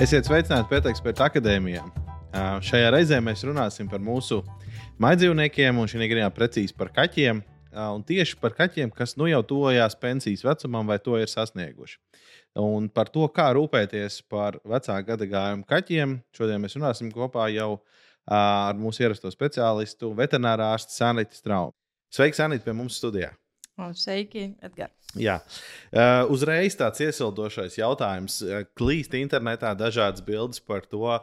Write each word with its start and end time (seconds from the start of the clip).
Esiet 0.00 0.24
sveicināti 0.24 0.64
Pēteksperta 0.70 1.26
akadēmijā. 1.28 1.82
Šajā 2.64 2.86
reizē 2.94 3.18
mēs 3.20 3.42
runāsim 3.44 3.84
par 3.90 4.00
mūsu 4.00 4.38
maidzīvniekiem 5.04 5.76
un 5.76 5.90
šī 5.92 5.98
gadījumā 6.06 6.30
precīzi 6.32 6.72
par 6.72 6.88
kaķiem. 6.96 7.42
Un 7.76 8.04
tieši 8.08 8.38
par 8.40 8.54
kaķiem, 8.56 8.94
kas 8.96 9.12
nu 9.20 9.28
jau 9.28 9.42
tuvojās 9.50 9.98
pensijas 10.00 10.46
vecumam 10.46 10.88
vai 10.88 10.96
to 11.04 11.18
ir 11.20 11.28
sasnieguši. 11.28 11.98
Un 12.64 12.88
par 12.88 13.12
to, 13.12 13.26
kā 13.28 13.50
rūpēties 13.58 14.22
par 14.32 14.56
vecāku 14.64 15.10
gadagājumu 15.10 15.68
kaķiem, 15.68 16.16
šodien 16.32 16.64
mēs 16.64 16.78
runāsim 16.80 17.12
kopā 17.12 17.50
jau 17.52 17.74
ar 18.24 18.80
mūsu 18.80 19.04
ierasto 19.04 19.28
speciālistu, 19.28 20.14
veterinārārstu 20.16 20.96
Sanītu 20.96 21.36
Straumu. 21.42 21.76
Sveiki, 22.08 22.40
Sanīt, 22.40 22.64
pie 22.64 22.72
mums 22.72 22.96
studijā! 22.96 23.34
Sveiki, 23.96 24.50
Edgars. 24.62 24.94
Jā, 25.18 25.40
uh, 25.90 26.28
uzreiz 26.30 26.76
tāds 26.78 27.02
iesildošais 27.02 27.78
jautājums. 27.80 28.40
Klīst 28.78 29.16
internetā 29.18 29.72
dažādas 29.74 30.22
bildes 30.22 30.62
par 30.62 30.84
to, 30.86 31.16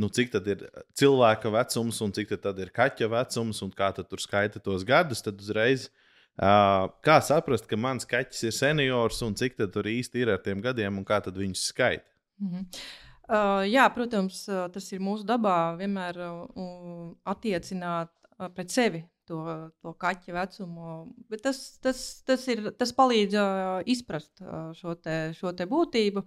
nu, 0.00 0.08
cik 0.08 0.32
tad 0.32 0.48
ir 0.48 0.64
cilvēka 0.96 1.52
vecums 1.52 2.00
un 2.04 2.14
cik 2.16 2.32
tad 2.40 2.58
ir 2.62 2.72
kaķa 2.74 3.10
vecums 3.12 3.60
un 3.66 3.74
kā 3.76 3.90
tur 3.98 4.22
skaita 4.22 4.62
tos 4.64 4.86
gadus. 4.88 5.22
Tad 5.26 5.42
uzreiz 5.44 5.90
uh, 5.90 6.88
kā 7.04 7.20
saprast, 7.20 7.68
ka 7.68 7.76
mans 7.76 8.08
kaķis 8.08 8.48
ir 8.48 8.56
seniors 8.56 9.20
un 9.26 9.36
cik 9.36 9.60
tur 9.60 9.92
īsti 9.92 10.24
ir 10.24 10.34
ar 10.36 10.44
tiem 10.44 10.64
gadiem 10.64 11.02
un 11.02 11.04
kā 11.04 11.20
tad 11.24 11.36
viņus 11.36 11.68
skaita? 11.72 12.08
Mm 12.40 12.50
-hmm. 12.50 12.84
Uh, 13.24 13.64
jā, 13.64 13.88
protams, 13.94 14.44
tas 14.44 14.92
ir 14.92 15.00
mūsu 15.00 15.24
dabā 15.24 15.76
vienmēr 15.78 16.16
uh, 16.20 17.12
attiecināt 17.24 18.10
pret 18.54 18.70
sevi 18.70 19.04
to, 19.28 19.40
to 19.82 19.92
kaķa 20.00 20.34
vecumu. 20.36 20.94
Bet 21.30 21.44
tas, 21.46 21.60
tas, 21.84 22.00
tas, 22.26 22.44
ir, 22.52 22.70
tas 22.78 22.92
palīdz 22.96 23.38
uh, 23.40 23.80
izprast 23.90 24.44
uh, 24.44 24.70
šo, 24.76 24.96
te, 25.00 25.18
šo 25.38 25.54
te 25.56 25.66
būtību. 25.70 26.24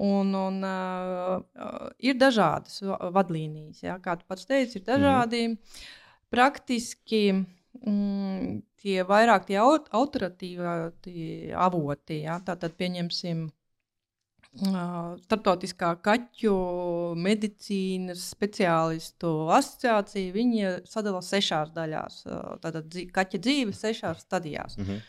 Un, 0.00 0.34
un, 0.38 0.58
uh, 0.64 1.90
ir 2.00 2.18
dažādas 2.20 2.80
vadlīnijas, 3.14 3.84
ja? 3.84 3.98
kā 4.02 4.16
tu 4.20 4.28
pats 4.30 4.48
teici, 4.48 4.80
ir 4.80 4.86
dažādi. 4.86 5.44
Mm. 5.52 5.86
Praktiski 6.30 7.22
mm, 7.34 8.60
tie 8.80 9.00
vairāk 9.06 9.48
tie 9.50 9.58
autoritīvi 9.60 11.54
avoti, 11.58 12.22
ja? 12.24 12.38
tātad 12.46 12.76
pieņemsim 12.78 13.48
Startautiskā 14.50 15.92
kaķu 16.02 16.54
medicīnas 17.14 18.24
speciālistu 18.32 19.30
asociācija 19.54 20.34
viņi 20.34 20.72
sadalās 20.90 21.30
sešās 21.30 21.70
daļās. 21.76 22.24
Tātad 22.64 22.96
kaķa 23.14 23.38
dzīve 23.46 23.76
sešās 23.76 24.26
stadijās. 24.26 24.76
Mm 24.78 24.84
-hmm. 24.84 25.08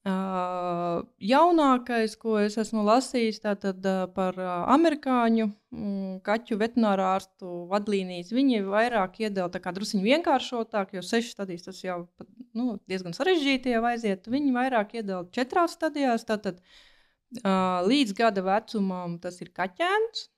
Uh, 0.00 1.02
jaunākais, 1.20 2.14
ko 2.16 2.38
es 2.40 2.54
esmu 2.56 2.80
lasījis, 2.86 3.42
tātad, 3.42 3.84
uh, 3.84 4.06
par 4.14 4.38
uh, 4.40 4.64
amerikāņu 4.72 5.44
um, 5.44 6.20
kaķu 6.24 6.56
veterinārā 6.56 7.18
ārstu 7.18 7.66
vadlīnijas, 7.68 8.32
viņi 8.32 8.62
vairāk 8.64 9.20
iedala 9.20 9.50
drusku 9.50 10.00
vienkāršotāk, 10.00 10.94
jo 10.96 11.02
sešas 11.02 11.34
stadijas 11.36 11.68
tas 11.68 11.84
jau 11.84 12.08
nu, 12.54 12.78
diezgan 12.88 13.12
sarežģīti 13.12 13.76
jau 13.76 13.84
aiziet. 13.84 14.24
Viņi 14.24 14.56
vairāk 14.56 14.94
iedala 14.94 15.28
četrās 15.36 15.76
stadijās. 15.76 16.24
Tātad, 16.24 16.64
uh, 16.64 16.89
Līdz 17.30 18.14
gada 18.18 18.42
vecumam 18.42 19.18
tas 19.22 19.40
ir 19.40 19.52
kaķēns. 19.54 20.28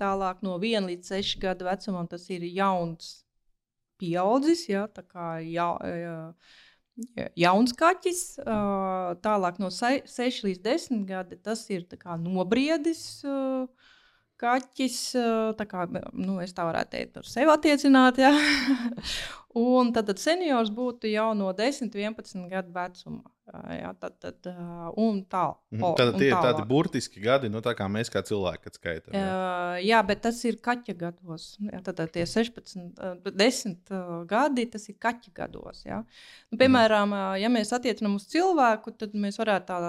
Tālāk 0.00 0.42
no 0.44 0.58
1 0.60 0.88
līdz 0.90 1.12
6 1.16 1.38
gadu 1.40 1.64
vecumam 1.64 2.08
tas 2.08 2.26
ir 2.28 2.44
jauns 2.44 3.24
pieaudzis. 4.00 4.66
Ja, 4.68 4.86
kā 4.88 5.38
ja, 5.40 5.70
jauns 7.40 7.72
kaķis. 7.76 8.24
Tālāk 9.24 9.60
no 9.62 9.70
6 9.72 10.44
līdz 10.44 10.60
10 10.66 11.06
gadi 11.08 11.40
tas 11.40 11.64
ir 11.72 11.86
nobriedis 12.20 13.24
kaķis. 14.40 15.00
Kā, 15.68 15.86
nu, 16.12 16.38
es 16.44 16.52
tā 16.56 16.64
varētu 16.68 16.96
teikt, 16.96 17.14
par 17.16 17.28
sevi 17.28 17.52
attiecināt. 17.52 18.20
Ja? 18.20 18.32
Un 19.60 19.90
tad, 19.92 20.06
tad 20.12 20.20
seniors 20.22 20.70
būtu 20.70 21.10
jau 21.10 21.32
no 21.34 21.50
10, 21.56 21.90
11 21.90 22.48
gadu 22.52 22.76
vecuma. 22.76 23.24
Jā, 23.50 23.90
tad, 23.98 24.14
tad, 24.22 24.46
un 25.00 25.22
tā. 25.30 25.46
Mhm. 25.72 25.82
O, 25.82 25.90
tad 25.98 26.14
tie 26.20 26.28
ir 26.28 26.36
tādi 26.38 26.62
burtiski 26.68 27.22
gadi, 27.24 27.50
nu, 27.50 27.62
tā 27.64 27.72
kā 27.78 27.88
mēs 27.90 28.12
kā 28.12 28.22
cilvēki 28.26 28.72
skaitām. 28.76 29.16
Jā. 29.16 29.24
Uh, 29.26 29.78
jā, 29.82 30.02
bet 30.06 30.22
tas 30.26 30.38
ir 30.46 30.60
kaķa 30.62 30.94
gados. 31.00 31.48
Jā, 31.64 31.80
tad, 31.86 31.98
tad 31.98 32.12
tie 32.14 32.26
16, 32.30 33.02
10 33.26 33.92
gadi, 34.30 34.68
tas 34.70 34.86
ir 34.92 34.98
kaķa 35.02 35.34
gados. 35.34 35.82
Jā. 35.88 36.02
Nu, 36.52 36.60
piemēram, 36.60 37.10
mm. 37.10 37.40
ja 37.42 37.50
mēs 37.50 37.74
attiecinām 37.74 38.18
uz 38.20 38.28
cilvēku, 38.30 38.94
tad 39.00 39.18
mēs 39.18 39.40
varētu 39.42 39.66
tā, 39.72 39.80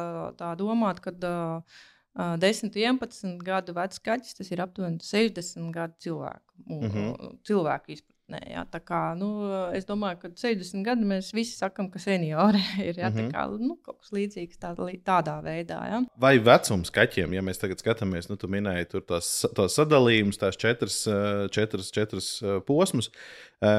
tā 0.41 0.53
domāt, 0.57 1.03
ka 1.03 1.13
uh, 1.13 1.81
10, 2.17 2.73
11 2.75 3.37
gadu 3.45 3.75
vecs 3.77 4.01
kaķis 4.03 4.35
tas 4.41 4.49
ir 4.51 4.61
aptuveni 4.63 4.99
60 4.99 5.69
gadu 5.71 5.95
cilvēku, 6.03 6.53
mm 6.65 6.81
-hmm. 6.81 7.37
cilvēku 7.47 7.95
izpratnē. 8.31 8.51
Jā, 8.51 8.63
tā 8.71 8.79
kā, 8.83 9.15
nu, 9.17 9.49
es 9.75 9.85
domāju, 9.85 10.19
ka 10.21 10.29
60 10.35 10.83
gadi 10.85 11.05
mēs 11.05 11.31
visi 11.33 11.57
sakām, 11.57 11.89
ka 11.91 11.99
seniori 11.99 12.61
ir 12.89 12.97
jā, 12.97 13.09
mm 13.09 13.17
-hmm. 13.17 13.31
kā, 13.31 13.45
nu, 13.59 13.77
kaut 13.83 13.99
kas 13.99 14.11
līdzīgs 14.11 14.59
tā, 14.59 14.73
tādā 15.03 15.41
veidā. 15.43 15.79
Jā. 15.89 16.01
Vai 16.17 16.37
vecums 16.39 16.91
kaķiem, 16.91 17.33
ja 17.33 17.41
mēs 17.41 17.59
tagad 17.59 17.79
skatāmies, 17.79 18.29
nu, 18.29 18.35
tu 18.35 18.47
minēji 18.47 18.89
tur 18.89 19.01
tos, 19.01 19.45
tos 19.55 19.75
sadalījumus, 19.75 20.39
tās 20.39 20.57
četras, 20.57 21.07
četras, 21.51 21.91
četras 21.91 22.43
posmus, 22.65 23.11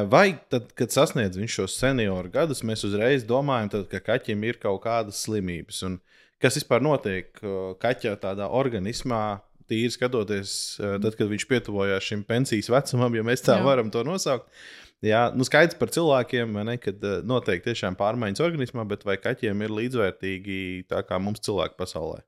vai 0.08 0.38
tad, 0.48 0.72
kad 0.74 0.90
sasniedz 0.90 1.36
viņš 1.36 1.52
šos 1.60 1.78
senioru 1.78 2.30
gadus, 2.30 2.62
mēs 2.62 2.84
uzreiz 2.84 3.24
domājam, 3.24 3.70
tad, 3.70 3.88
ka 3.88 4.00
kaķim 4.00 4.44
ir 4.44 4.58
kaut 4.58 4.82
kādas 4.82 5.22
slimības. 5.22 5.82
Un 5.82 6.00
kas 6.40 6.56
vispār 6.56 6.82
notiek 6.82 7.38
kaķa 7.78 8.16
tādā 8.16 8.48
organismā? 8.48 9.40
Tīri 9.72 9.90
skatoties, 9.94 10.54
tad, 10.78 11.10
kad 11.18 11.32
viņš 11.32 11.48
pietuvojās 11.50 12.06
šim 12.12 12.22
pensijas 12.28 12.70
vecumam, 12.72 13.16
ja 13.16 13.26
mēs 13.26 13.44
tā 13.44 13.58
Jā. 13.58 13.66
varam 13.66 13.90
to 13.92 14.04
nosaukt. 14.06 14.48
Jā, 15.02 15.24
nu 15.34 15.42
skaidrs 15.42 15.74
par 15.80 15.90
cilvēkiem, 15.90 16.60
ne, 16.68 16.76
kad 16.78 17.02
notiek 17.26 17.64
tiešām 17.64 17.96
pārmaiņas 17.98 18.42
organismā, 18.44 18.84
bet 18.86 19.02
vai 19.08 19.16
kaķiem 19.18 19.64
ir 19.66 19.74
līdzvērtīgi 19.74 20.58
tā 20.92 21.00
kā 21.08 21.18
mums 21.18 21.42
cilvēku 21.42 21.74
pasaulē? 21.80 22.20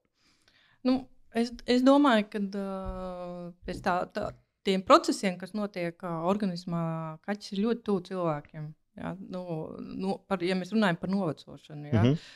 Nu, 0.84 0.96
es, 1.38 1.52
es 1.70 1.84
domāju, 1.86 2.26
ka 2.32 2.40
uh, 2.42 3.44
pēc 3.68 3.82
tā, 3.84 3.94
tā, 4.16 4.28
tiem 4.66 4.82
procesiem, 4.86 5.36
kas 5.38 5.54
notiek 5.54 6.02
uh, 6.02 6.24
organismā, 6.30 6.84
kaķis 7.26 7.54
ir 7.54 7.62
ļoti 7.68 7.86
tuvu 7.86 8.04
cilvēkiem. 8.10 8.66
Jā, 8.98 9.14
nu, 9.18 9.44
nu, 9.78 10.18
par, 10.26 10.42
ja 10.42 10.58
mēs 10.58 10.74
runājam 10.74 10.98
par 10.98 11.14
novecošanu, 11.14 11.88
jā. 11.92 12.02
Mm 12.02 12.10
-hmm. 12.10 12.26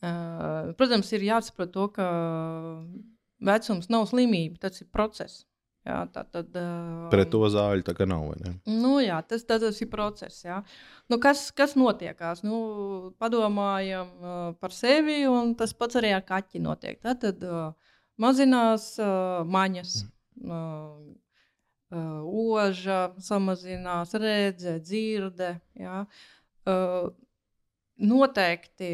uh, 0.00 0.72
protams, 0.80 1.12
ir 1.12 1.28
jāsaprot 1.28 1.72
to, 1.76 1.88
ka 1.92 2.08
Vecums 3.44 3.90
nav 3.92 4.06
slimība, 4.10 4.60
tas 4.66 4.80
ir 4.82 4.88
process. 4.92 5.44
Jā, 5.84 5.98
tā 6.08 6.22
tad, 6.32 6.54
uh, 6.56 7.08
Pret 7.12 7.28
to 7.28 7.42
zāļu 7.52 7.84
tā 7.84 7.92
kā 7.96 8.06
nav. 8.08 8.30
Nu, 8.64 8.94
jā, 9.04 9.18
tas, 9.28 9.42
tas, 9.44 9.60
tas 9.60 9.80
ir 9.84 9.90
process. 9.92 10.38
Jā. 10.46 10.62
Nu, 11.12 11.18
kas, 11.20 11.50
kas 11.52 11.74
notiekās? 11.76 12.40
Nu, 12.46 12.60
padomājam 13.20 14.14
uh, 14.16 14.46
par 14.56 14.72
sevi, 14.72 15.18
un 15.28 15.52
tas 15.60 15.76
pats 15.76 16.00
arī 16.00 16.14
ar 16.16 16.24
kaķi 16.24 16.62
notiek. 16.64 16.96
Tad, 17.04 17.20
tad 17.26 17.44
uh, 17.44 17.92
mazinās 18.16 18.94
uh, 19.02 19.44
maņas. 19.44 20.00
Mm. 20.40 20.48
Uh, 20.48 21.20
Uh, 21.94 22.24
oža, 22.26 23.12
samazinās 23.22 24.16
redzes, 24.18 24.80
dzirde. 24.82 25.52
Ja. 25.78 26.00
Uh, 26.66 27.12
Noteikti 27.94 28.86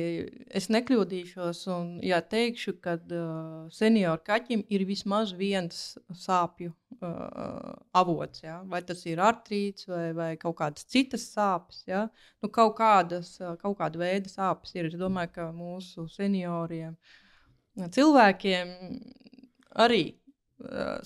es 0.53 0.67
nekļūdīšos, 0.69 1.61
un 1.73 1.87
ja 2.05 2.19
teikšu, 2.21 2.75
ka 2.85 2.99
uh, 3.01 3.71
senioru 3.73 4.21
kaķim 4.27 4.67
ir 4.69 4.85
vismaz 4.85 5.33
viens 5.33 5.95
sāpju 6.13 6.75
uh, 6.75 7.71
avots. 7.97 8.43
Ja? 8.45 8.59
Vai 8.69 8.83
tas 8.85 9.01
ir 9.09 9.23
artrīts 9.25 9.89
vai, 9.89 10.11
vai 10.13 10.29
kaut 10.43 10.59
kādas 10.59 10.85
citas 10.85 11.25
sāpes. 11.33 11.81
Ja? 11.89 12.11
Nu, 12.45 12.53
kaut, 12.53 12.77
kādas, 12.77 13.39
kaut 13.63 13.79
kāda 13.81 14.03
veida 14.05 14.29
sāpes 14.29 14.77
ir. 14.77 14.91
Es 14.93 15.01
domāju, 15.01 15.33
ka 15.39 15.49
mūsu 15.57 16.05
senioriem 16.13 16.99
cilvēkiem 17.81 18.77
arī 19.81 20.20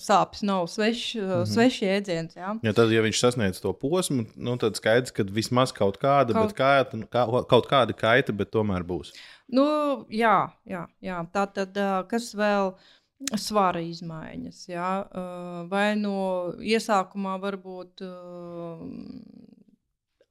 sāpes 0.01 0.43
nav 0.43 0.67
svešs 0.67 1.15
mm 1.15 1.21
-hmm. 1.21 1.45
sveš 1.45 1.81
jēdziens. 1.81 2.35
Ja? 2.35 2.55
Ja 2.63 2.73
tad, 2.73 2.91
ja 2.91 3.01
viņš 3.01 3.19
sasniedz 3.19 3.61
to 3.61 3.73
posmu, 3.73 4.25
nu, 4.35 4.57
tad 4.57 4.75
skaidrs, 4.75 5.11
ka 5.11 5.23
vismaz 5.23 5.71
kaut 5.71 5.97
kāda, 5.97 6.33
kaut... 6.33 6.53
Kaita, 6.53 6.97
kā, 6.97 7.45
kaut 7.47 7.67
kāda 7.67 7.93
kaita, 7.93 8.33
bet 8.33 8.51
tomēr 8.51 8.83
būs. 8.83 9.13
Nu, 9.47 10.05
jā, 10.09 10.51
jā, 10.65 10.87
jā. 11.01 11.25
tā 11.31 11.47
tad 11.53 11.77
kas 12.07 12.33
vēl? 12.35 12.75
Svara 13.35 13.79
izmaiņas. 13.79 14.67
Ja? 14.67 15.07
Vai 15.69 15.95
no 15.95 16.51
iesākumā 16.59 17.39
varbūt 17.39 18.03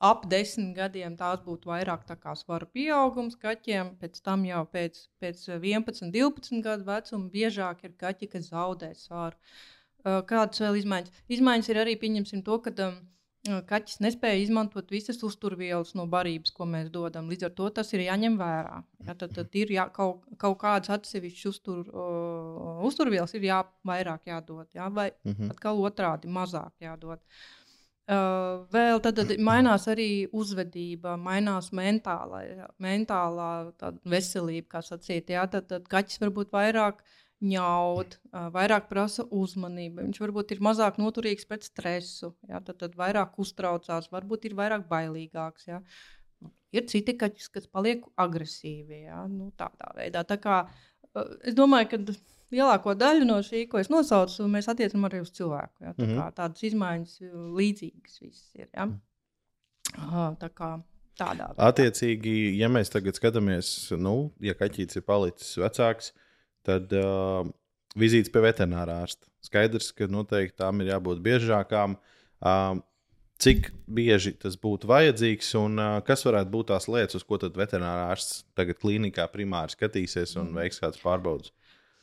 ap 0.09 0.27
desmit 0.31 0.75
gadiem 0.77 1.17
tās 1.21 1.41
būtu 1.45 1.71
vairāk 1.71 2.05
svara 2.41 2.67
pieaugums 2.77 3.39
kaķiem, 3.41 3.95
pēc 4.01 4.21
tam 4.27 4.45
jau 4.49 4.65
pēc, 4.75 5.01
pēc 5.21 5.47
11, 5.55 6.11
12 6.13 6.61
gadu 6.65 6.85
vecuma 6.91 7.31
biežāk 7.31 7.85
ir 7.85 7.97
kaķi, 8.05 8.31
kas 8.35 8.51
zaudē 8.53 8.93
svaru. 8.99 9.37
Kādas 10.05 10.61
vēl 10.61 10.83
izmaiņas? 10.83 11.25
Izmaiņas 11.33 11.69
ir 11.73 11.81
arī 11.81 11.97
pieņemsim 11.97 12.43
to, 12.45 12.59
ka 12.61 12.75
um, 12.85 12.99
Kaķis 13.45 13.99
nespēja 14.01 14.41
izmantot 14.41 14.89
visas 14.93 15.19
uzturvielas 15.27 15.91
no 15.99 16.07
barības, 16.09 16.53
ko 16.57 16.65
mēs 16.69 16.87
dodam. 16.93 17.27
Līdz 17.29 17.51
ar 17.51 17.51
to 17.59 17.67
tas 17.77 17.93
ir 17.93 18.07
jāņem 18.07 18.39
vērā. 18.41 18.79
Ja, 19.05 19.17
tad, 19.21 19.35
tad 19.37 19.59
ir 19.61 19.73
jā, 19.75 19.85
kaut, 19.93 20.23
kaut 20.41 20.57
kādas 20.63 20.93
atsevišķas 20.97 21.51
uztur, 21.51 21.83
uh, 21.93 22.81
uzturvielas, 22.89 23.37
ir 23.37 23.45
jā, 23.51 23.59
vairāk 23.85 24.33
jādod, 24.33 24.71
ja, 24.73 24.89
vai 24.89 25.11
mm 25.13 25.33
-hmm. 25.33 25.53
atkal 25.53 25.85
otrādi 25.85 26.33
mazāk 26.39 26.73
jādod. 26.81 27.21
Uh, 27.21 27.64
vēl 28.07 29.01
tad, 29.05 29.17
tad 29.21 29.35
mainās 29.41 29.89
arī 29.89 30.27
uzvedība, 30.33 31.17
mainās 31.17 31.71
mentālā, 31.73 32.43
mentālā 32.83 33.51
veselība, 34.05 34.77
kā 34.77 34.83
sacīt. 34.85 35.33
Ja, 35.33 35.47
tad, 35.49 35.71
tad 35.71 35.89
kaķis 35.89 36.21
varbūt 36.21 36.53
vairāk 36.53 37.01
uh, 37.01 37.21
ņaut, 37.45 38.19
vairāk 38.55 38.89
prasa 38.91 39.25
uzmanību. 39.35 40.03
Viņš 40.07 40.21
varbūt 40.23 40.55
ir 40.55 40.63
mazāk 40.65 40.99
noturīgs 41.01 41.49
pret 41.49 41.67
stresu, 41.67 42.33
jā, 42.49 42.61
tad, 42.65 42.79
tad 42.81 42.97
vairāk 42.99 43.39
uztraucās, 43.43 44.11
varbūt 44.13 44.49
ir 44.49 44.57
vairāk 44.59 44.87
bailīgāks. 44.91 45.69
Jā. 45.69 45.81
Ir 46.75 46.87
citi 46.91 47.15
kaķis, 47.19 47.51
kas 47.55 47.69
paliek 47.71 48.05
agresīvi. 48.21 49.05
Jā, 49.09 49.25
nu, 49.31 49.51
tādā 49.59 49.93
veidā. 49.99 50.25
Tā 50.27 50.39
kā, 50.43 50.63
es 51.45 51.57
domāju, 51.59 51.93
ka 51.93 52.01
lielāko 52.53 52.95
daļu 52.99 53.29
no 53.29 53.41
šī, 53.45 53.65
ko 53.71 53.81
es 53.81 53.91
nosaucu, 53.93 54.49
mēs 54.51 54.69
attiecinām 54.73 55.09
arī 55.09 55.23
uz 55.25 55.33
cilvēku. 55.35 55.85
Jā, 55.85 55.93
tā 55.95 56.05
mm 56.05 56.11
-hmm. 56.11 56.35
Tādas 56.35 56.67
izmaiņas 56.71 57.21
līdzīgas 57.61 58.21
visas 58.21 58.51
ir. 58.55 58.69
Jā. 58.73 58.89
Aha, 59.95 60.37
tā 60.41 60.49
kā 60.51 60.71
tādā 61.19 61.51
veidā. 61.51 61.69
Attiecīgi, 61.69 62.59
ja 62.59 62.69
mēs 62.69 62.91
tagad 62.91 63.15
skatāmies, 63.15 63.93
nu, 63.99 64.33
ja 64.41 64.55
kaķis 64.55 64.97
ir 64.97 65.03
palicis 65.03 65.57
vecāks, 65.57 66.13
tad 66.67 66.93
uh, 66.93 67.47
vizītes 67.97 68.33
pie 68.33 68.43
veterinārā 68.45 69.03
ārsta. 69.05 69.29
Skaidrs, 69.45 69.93
ka 69.93 70.09
noteikti 70.11 70.59
tām 70.63 70.81
ir 70.81 70.95
jābūt 70.95 71.23
biežākām. 71.25 71.99
Uh, 72.45 72.81
cik 73.41 73.71
bieži 73.91 74.35
tas 74.41 74.57
būtu 74.61 74.89
vajadzīgs 74.91 75.51
un 75.61 75.79
uh, 75.79 75.99
kas 76.07 76.25
varētu 76.27 76.51
būt 76.51 76.71
tās 76.71 76.89
lietas, 76.89 77.19
uz 77.19 77.27
ko 77.27 77.39
tad 77.43 77.57
veterinārā 77.59 78.09
ārsts 78.13 78.45
tagad 78.57 78.79
klīnikā 78.83 79.27
primāri 79.33 79.75
skatīsies 79.75 80.37
un 80.39 80.51
mm. 80.51 80.61
veiks 80.63 80.81
kādas 80.83 81.03
pārbaudas? 81.03 81.53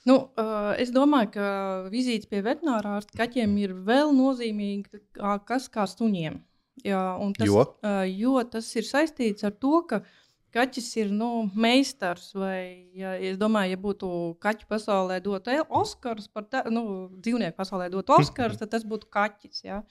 Nu, 0.10 0.16
uh, 0.34 0.72
es 0.82 0.90
domāju, 0.94 1.30
ka 1.36 1.48
vizītes 1.94 2.30
pie 2.30 2.42
veterinārā 2.42 2.96
ārsta 2.98 3.20
kaķiem 3.20 3.54
ir 3.62 3.76
vēl 3.86 4.16
nozīmīgākas 4.18 5.68
kā 5.74 5.86
suņiem. 5.90 6.40
Jā, 6.88 7.02
tas, 7.38 7.46
jo? 7.46 7.66
Uh, 7.86 8.02
jo 8.10 8.42
tas 8.50 8.70
ir 8.80 8.88
saistīts 8.88 9.46
ar 9.46 9.54
to, 9.62 9.84
ka 9.86 10.02
kaķis 10.56 10.90
ir 11.04 11.12
nu, 11.14 11.30
meistars. 11.54 12.32
Vai, 12.34 12.90
ja, 12.98 13.14
es 13.20 13.38
domāju, 13.42 13.76
ja 13.76 13.82
būtu 13.84 14.10
kaķu 14.42 14.68
pasaulē 14.72 15.22
dot 15.24 15.52
Oskars 15.70 16.28
par 16.34 16.50
tā, 16.50 16.66
nu, 16.74 17.12
dzīvnieku 17.22 17.60
pasaulē 17.60 17.92
dot 17.94 18.10
Oskars, 18.18 18.58
tad 18.62 18.74
tas 18.74 18.88
būtu 18.88 19.12
kaķis. 19.14 19.64
Ja? 19.68 19.84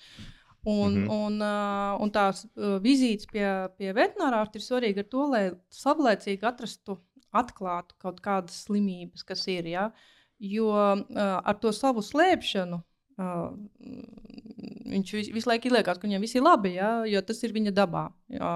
Un, 0.66 0.92
mm 0.92 1.06
-hmm. 1.06 1.12
un, 1.26 1.38
uh, 1.40 2.02
un 2.02 2.10
tās 2.10 2.44
vizītes 2.82 3.30
pie, 3.30 3.46
pie 3.78 3.94
veterinārā 3.96 4.42
ir 4.54 4.60
svarīgi 4.60 4.98
ar 4.98 5.08
to, 5.08 5.26
lai 5.30 5.44
savlaicīgi 5.70 6.44
atrastu, 6.44 6.98
atklātu 7.32 7.94
kaut 7.98 8.20
kādas 8.24 8.64
slimības, 8.66 9.24
kas 9.26 9.46
ir. 9.48 9.66
Ja? 9.70 9.90
Jo 10.40 10.70
uh, 10.72 11.02
ar 11.44 11.58
to 11.60 11.72
savu 11.76 12.02
slēpšanu 12.02 12.82
Uh, 13.20 13.50
viņš 14.88 15.10
vis, 15.12 15.28
visu 15.34 15.48
laiku 15.50 15.68
liekas, 15.68 15.98
ka 16.00 16.06
viņam 16.06 16.22
viss 16.24 16.36
ir 16.38 16.44
labi, 16.44 16.70
ja, 16.78 17.02
jo 17.04 17.20
tas 17.26 17.42
ir 17.44 17.52
viņa 17.52 17.72
dabā. 17.76 18.06
Jā, 18.32 18.52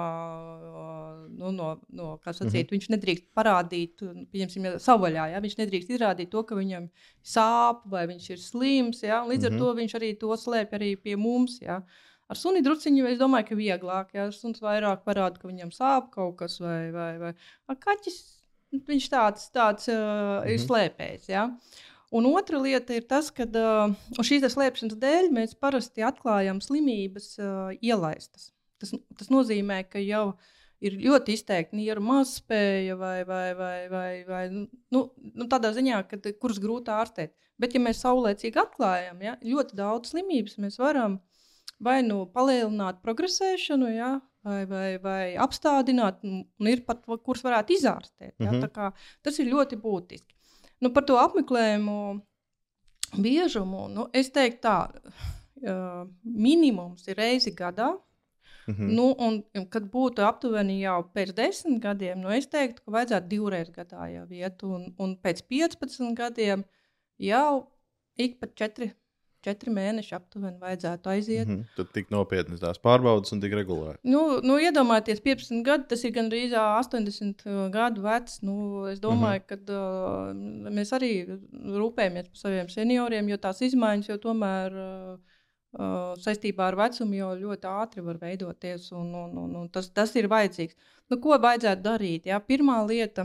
nu, 1.34 1.50
no, 1.52 1.68
no, 1.92 2.06
sacīt, 2.24 2.46
mm 2.46 2.54
-hmm. 2.54 2.70
Viņš 2.72 2.88
nedrīkst 2.94 3.26
parādīt, 3.36 4.04
pieņemsim, 4.32 4.64
ja 4.64 4.78
savvaļā. 4.80 5.26
Ja, 5.34 5.42
viņš 5.44 5.58
nedrīkst 5.58 5.92
izrādīt 5.92 6.30
to, 6.32 6.42
ka 6.48 6.56
viņam 6.56 6.88
sāp 7.20 7.84
vai 7.84 8.06
viņš 8.08 8.30
ir 8.30 8.40
slims. 8.40 9.02
Ja, 9.02 9.20
līdz 9.20 9.44
mm 9.44 9.44
-hmm. 9.44 9.46
ar 9.46 9.52
mhm. 9.52 9.58
to 9.58 9.74
viņš 9.80 9.94
arī 9.98 10.18
to 10.18 10.36
slēpj 10.36 10.74
arī 10.78 10.96
pie 10.96 11.16
mums. 11.16 11.60
Ja. 11.60 11.82
Ar 12.28 12.36
suni 12.36 12.62
druciņu 12.62 13.06
es 13.06 13.18
domāju, 13.18 13.48
ka 13.48 13.54
vieglāk. 13.54 14.14
Ja 14.14 14.30
suns 14.32 14.60
vairāk 14.60 15.04
parāda, 15.04 15.38
ka 15.38 15.48
viņam 15.48 15.70
sāp 15.70 16.10
kaut 16.10 16.36
kas 16.36 16.60
vai, 16.60 16.90
vai, 16.90 17.18
vai. 17.18 17.34
Ar 17.68 17.76
kaķis 17.76 18.33
viņš 18.88 19.08
tāds, 19.12 19.48
tāds 19.54 19.88
uh, 19.88 19.96
-hmm. 19.96 20.48
ir 20.48 20.58
mhm. 20.58 20.64
slēpējis. 20.66 21.28
Ja. 21.28 21.48
Un 22.14 22.26
otra 22.30 22.60
lieta 22.62 22.94
ir 22.94 23.06
tas, 23.10 23.30
ka 23.34 23.42
uh, 23.42 23.94
šīs 24.22 24.46
slēpšanas 24.54 24.98
dēļ 25.02 25.30
mēs 25.34 25.56
parasti 25.58 26.04
atklājam 26.06 26.60
slimības 26.62 27.38
uh, 27.38 27.72
ielaistas. 27.82 28.52
Tas, 28.78 28.94
tas 29.18 29.30
nozīmē, 29.30 29.82
ka 29.90 29.98
jau 29.98 30.34
ir 30.84 30.98
ļoti 31.00 31.34
izteikti 31.34 31.78
nieru 31.78 32.02
mazspēja 32.04 32.96
vai, 33.00 33.24
vai, 33.24 33.54
vai, 33.58 33.78
vai, 33.88 34.10
vai 34.28 34.42
nu, 34.52 34.66
nu, 34.90 35.46
tādā 35.50 35.72
ziņā, 35.74 36.02
ka, 36.10 36.20
kuras 36.40 36.60
grūti 36.62 36.92
ārstēt. 36.92 37.34
Bet, 37.58 37.74
ja 37.74 37.80
mēs 37.80 38.02
saulēcīgi 38.02 38.60
atklājam, 38.60 39.22
ja, 39.22 39.36
ļoti 39.42 39.78
daudz 39.78 40.10
slimības 40.12 40.58
mēs 40.62 40.78
varam 40.82 41.20
vai 41.82 42.00
nu 42.06 42.24
palielināt 42.30 43.00
progresēšanu, 43.04 43.90
ja, 43.94 44.10
vai, 44.44 44.64
vai, 44.68 44.88
vai 45.02 45.24
apstādināt, 45.40 46.22
un 46.24 46.70
ir 46.70 46.84
pat, 46.86 47.02
kurus 47.24 47.44
varētu 47.44 47.74
izārstēt. 47.78 48.34
Ja, 48.38 48.52
mm 48.52 48.62
-hmm. 48.62 48.92
Tas 49.22 49.38
ir 49.38 49.50
ļoti 49.52 49.80
būtiski. 49.80 50.34
Nu, 50.80 50.90
par 50.92 51.04
to 51.04 51.18
apmeklējumu 51.18 52.20
biežumu 53.18 53.88
nu, 53.88 54.08
es 54.12 54.30
teiktu, 54.30 54.60
tā 54.66 54.90
uh, 54.90 56.08
minimums 56.22 57.08
ir 57.08 57.16
reizi 57.16 57.54
gadā. 57.54 57.94
Mm 58.66 58.74
-hmm. 58.74 58.94
nu, 58.96 59.14
un, 59.18 59.66
kad 59.68 59.82
būtu 59.82 60.24
aptuveni 60.24 60.80
jau 60.80 61.10
pēc 61.14 61.34
desmit 61.34 61.82
gadiem, 61.82 62.20
nu, 62.20 62.30
es 62.30 62.46
teiktu, 62.46 62.82
ka 62.84 62.90
vajadzētu 62.90 63.28
divreiz 63.28 63.70
gadā 63.70 64.08
jau 64.08 64.26
iet, 64.30 64.62
un, 64.62 64.94
un 64.98 65.18
pēc 65.22 65.42
15 65.48 66.14
gadiem 66.14 66.64
jau 67.18 67.66
ik 68.16 68.40
pa 68.40 68.46
četri 68.46 68.92
četri 69.44 69.72
mēneši 69.74 70.14
aptuveni 70.16 70.60
vajadzētu 70.62 71.10
aiziet. 71.12 71.48
Mm 71.48 71.58
-hmm. 71.58 71.76
Tad 71.76 71.92
tik 71.96 72.10
nopietnas 72.14 72.62
tās 72.62 72.80
pārbaudas 72.86 73.34
un 73.36 73.42
tik 73.42 73.52
regulāri. 73.58 73.98
Nu, 74.02 74.40
nu, 74.42 74.58
iedomājieties, 74.62 75.22
15 75.24 75.62
gadi, 75.66 75.88
tas 75.92 76.04
ir 76.04 76.14
gandrīz 76.16 76.56
80 76.56 77.44
gadu 77.74 78.02
vecs. 78.04 78.40
Nu, 78.42 78.86
es 78.92 79.00
domāju, 79.00 79.40
mm 79.40 79.46
-hmm. 79.46 79.66
ka 79.66 80.70
uh, 80.70 80.72
mēs 80.80 80.94
arī 80.96 81.12
rūpējamies 81.82 82.28
par 82.32 82.42
saviem 82.46 82.68
senioriem, 82.68 83.28
jo 83.28 83.36
tās 83.36 83.62
izmaiņas 83.62 84.12
jau 84.14 84.18
tomēr. 84.28 84.72
Uh, 84.72 85.22
Uh, 85.74 86.12
saistībā 86.22 86.68
ar 86.70 86.76
vecumu 86.78 87.16
jau 87.18 87.32
ļoti 87.34 87.66
ātri 87.66 88.02
var 88.06 88.18
veidoties, 88.20 88.92
un, 88.92 89.08
un, 89.14 89.32
un, 89.42 89.54
un 89.60 89.68
tas, 89.74 89.88
tas 89.90 90.12
ir 90.14 90.28
vajadzīgs. 90.30 90.76
Nu, 91.10 91.18
ko 91.18 91.34
vajadzētu 91.34 91.82
darīt? 91.82 92.28
Jā? 92.30 92.38
Pirmā 92.38 92.76
lieta, 92.86 93.24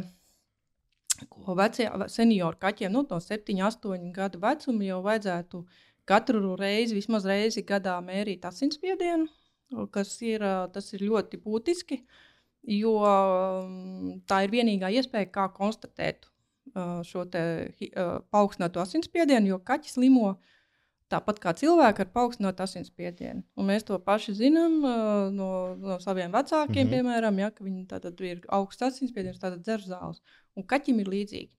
ko 1.30 1.54
vecie 1.60 1.86
seniori 2.07 2.57
kaķiem 2.57 2.92
nu, 2.95 3.04
no 3.12 3.19
7, 3.21 3.54
8 3.68 4.10
gadu 4.16 4.42
vecuma 4.42 4.88
jau 4.88 4.98
vajadzētu 5.06 5.62
uh, 5.62 5.88
katru 6.09 6.56
reizi, 6.59 6.97
vismaz 6.97 7.27
reizi 7.29 7.63
gadā 7.67 8.00
mērīt 8.06 8.47
asinsspiedienu, 8.50 9.29
kas 9.94 10.15
ir, 10.25 10.44
tas 10.73 10.89
ir 10.95 11.06
ļoti 11.06 11.39
būtiski, 11.44 12.01
jo 12.79 12.95
tā 14.29 14.44
ir 14.45 14.53
vienīgā 14.56 14.91
iespēja, 15.00 15.31
kā 15.33 15.47
konstatēt 15.56 16.27
šo 17.09 17.25
paaugstināto 18.33 18.81
asinsspiedienu, 18.81 19.54
jo 19.54 19.59
kaķis 19.66 19.97
slimo 19.97 20.37
tāpat 21.09 21.39
kā 21.42 21.54
cilvēki 21.57 22.04
ar 22.04 22.09
paaugstinātu 22.13 22.61
asinsspiedienu. 22.66 23.42
Un 23.57 23.69
mēs 23.69 23.85
to 23.87 23.97
paši 24.06 24.35
zinām 24.37 24.75
no, 25.33 25.49
no 25.80 25.97
saviem 26.04 26.31
vecākiem, 26.31 26.83
mm 26.83 26.85
-hmm. 26.85 26.92
piemēram, 26.94 27.39
ja, 27.42 27.49
ka 27.49 27.63
viņi 27.63 27.87
ir 28.30 28.44
augsts 28.47 28.85
asinsspiediens, 28.85 29.39
tad 29.39 29.57
dzer 29.61 29.81
zāles. 29.81 30.21
Un 30.56 30.63
kaķim 30.63 30.99
ir 30.99 31.09
līdzīgi. 31.09 31.51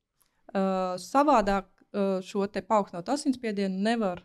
Uh, 0.51 0.97
savādāk 0.99 1.67
uh, 1.95 2.19
šo 2.27 2.47
paaugstinātu 2.47 3.13
asinsspiedienu 3.13 3.83
nevar 3.87 4.23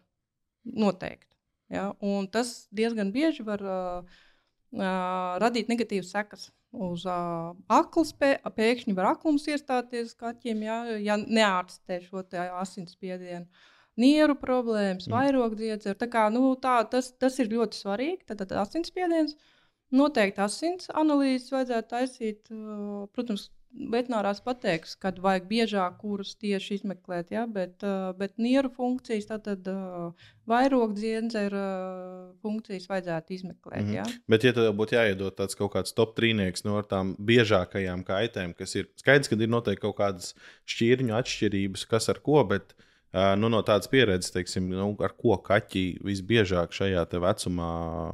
Noteikti. 0.66 1.32
Ja? 1.74 1.92
Un 2.02 2.28
tas 2.32 2.66
diezgan 2.76 3.12
bieži 3.14 3.46
var 3.46 3.62
uh, 3.64 4.18
uh, 4.76 5.38
radīt 5.42 5.72
negatīvas 5.72 6.12
sekas. 6.16 6.50
Uz 6.76 7.06
uh, 7.08 7.54
akls 7.72 8.12
pēkšņi 8.20 8.96
var 8.98 9.14
aklums 9.14 9.48
iestāties 9.48 10.12
kaķiem, 10.20 10.66
ja, 10.66 10.80
ja 11.00 11.16
neārstē 11.22 12.02
šo 12.04 12.26
asinsspiedienu. 12.60 13.48
Nieru 13.96 14.36
problēmas, 14.36 15.08
mm. 15.08 15.14
vairogdziedzera. 15.16 15.96
Tā 15.96 16.10
kā, 16.12 16.26
nu, 16.34 16.50
tā, 16.60 16.82
tas, 16.92 17.14
tas 17.16 17.38
ir 17.40 17.54
ļoti 17.54 17.80
svarīgi. 17.80 18.26
Tad, 18.28 18.42
tad 18.44 18.58
asinsspiediens, 18.66 19.38
noteikti 19.96 20.44
asins 20.44 20.92
analīzes 20.92 21.54
vajadzētu 21.56 21.92
taisīt. 21.94 22.52
Uh, 22.52 23.06
protams, 23.16 23.48
veterinārās 23.76 24.40
pateiks, 24.46 24.96
kad 25.00 25.20
vajag 25.24 25.48
biežāk 25.50 25.98
kurus 26.02 26.34
tieši 26.40 26.80
izmeklēt, 26.80 27.32
ja? 27.36 27.46
bet, 27.50 27.84
bet 28.20 28.38
nieru 28.42 28.72
funkcijas, 28.74 29.28
tātad 29.30 29.68
vairogdziendzera 30.50 31.64
uh, 31.66 32.32
funkcijas 32.46 32.88
vajadzētu 32.90 33.36
izmeklēt. 33.36 33.82
Mm 33.82 33.90
-hmm. 33.90 33.96
ja? 33.98 34.06
Bet, 34.32 34.48
ja 34.48 34.54
tev 34.54 34.72
būtu 34.78 34.96
jāiedod 34.98 35.36
tāds 35.36 35.58
kaut 35.60 35.74
kāds 35.76 35.96
top 35.96 36.16
trīnieks 36.20 36.66
no 36.66 36.82
tām 36.82 37.16
biežākajām 37.20 38.06
kaitēm, 38.08 38.54
kas 38.54 38.76
ir 38.76 38.90
skaidrs, 38.96 39.30
ka 39.30 39.36
ir 39.36 39.50
noteikti 39.50 39.82
kaut 39.82 39.98
kādas 39.98 40.36
šķirņu 40.66 41.16
atšķirības, 41.20 41.86
kas 41.86 42.10
ar 42.10 42.20
ko, 42.20 42.44
bet 42.44 42.76
nu, 43.38 43.50
no 43.50 43.62
tādas 43.62 43.88
pieredzes, 43.92 44.32
teiksim, 44.32 44.70
nu, 44.70 44.96
ar 45.00 45.14
ko 45.18 45.38
kaķi 45.38 46.00
visbiežāk 46.04 46.74
šajā 46.76 47.06
vecumā 47.12 47.72